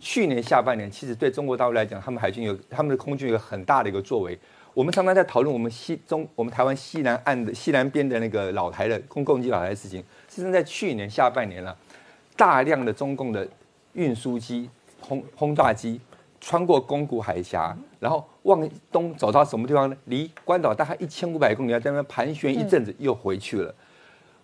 [0.00, 4.38] 去年下半年，其实对中国大陆来讲，他们海军有他们的空军有很大的一个作为。
[4.72, 10.02] 我们常常在讨论我们西中我们台湾西南岸的西南边的那个老台的空攻击老台的事情。
[10.30, 11.76] 实际上，在去年下半年了，
[12.40, 13.46] 大量的中共的
[13.92, 14.66] 运输机、
[14.98, 16.00] 轰轰炸机
[16.40, 19.96] 穿过宫古海峡，然后往东走到什么地方呢？
[20.06, 23.74] 离关岛大概一千五百公里，在那边盘旋一阵子，又回去了。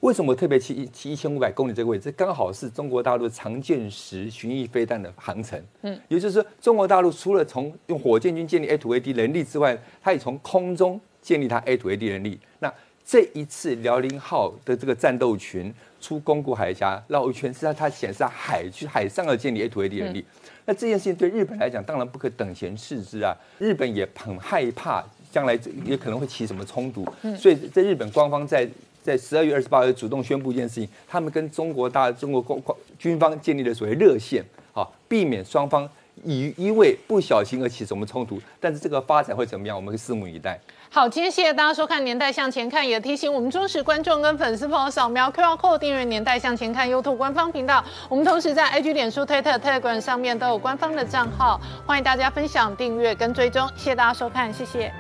[0.01, 2.13] 为什么特别骑骑一千五百公里这个位置？
[2.13, 5.59] 刚好是中国大陆常见时巡弋飞弹的航程。
[5.81, 12.39] 嗯，也就是说，中国大陆除了从用火箭军建立 A to A D 能力之外，它也从空中建立它 A to A D 能力。
[12.59, 12.71] 那
[13.07, 20.25] 这一次辽宁号的这个战斗群出宫古海峡绕一圈，是它它显示海去海上要建立 A to A D 能力。
[20.65, 23.33] 那这件事情对日本来讲，当然不可等闲视之啊！
[23.59, 27.07] 日本也很害怕将来也可能会起什么冲突，
[27.39, 28.69] 所以在日本官方在。
[29.07, 32.61] 在十二月二十八日主动宣布一件事情，他们跟中国大中国公
[32.99, 35.89] 军方建立了所谓热线，啊，避免双方
[36.25, 38.43] 以因为不小心而起什么冲突。
[38.59, 40.59] 但是这个发展会怎么样，我们拭目以待。
[40.89, 47.85] 好，今天谢谢大家收看《年代向前看》，也提醒我们忠实观众跟粉丝朋友扫描 QR Code 订阅《年代向前看》YouTube 官方频道。
[48.09, 53.69] 我们同时在 IG、脸书、推特 Telegram 上面都有官方的账号，欢迎大家分享、订阅跟追踪。
[53.77, 54.91] 谢谢大家收看，谢谢。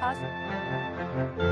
[0.00, 1.51] 好。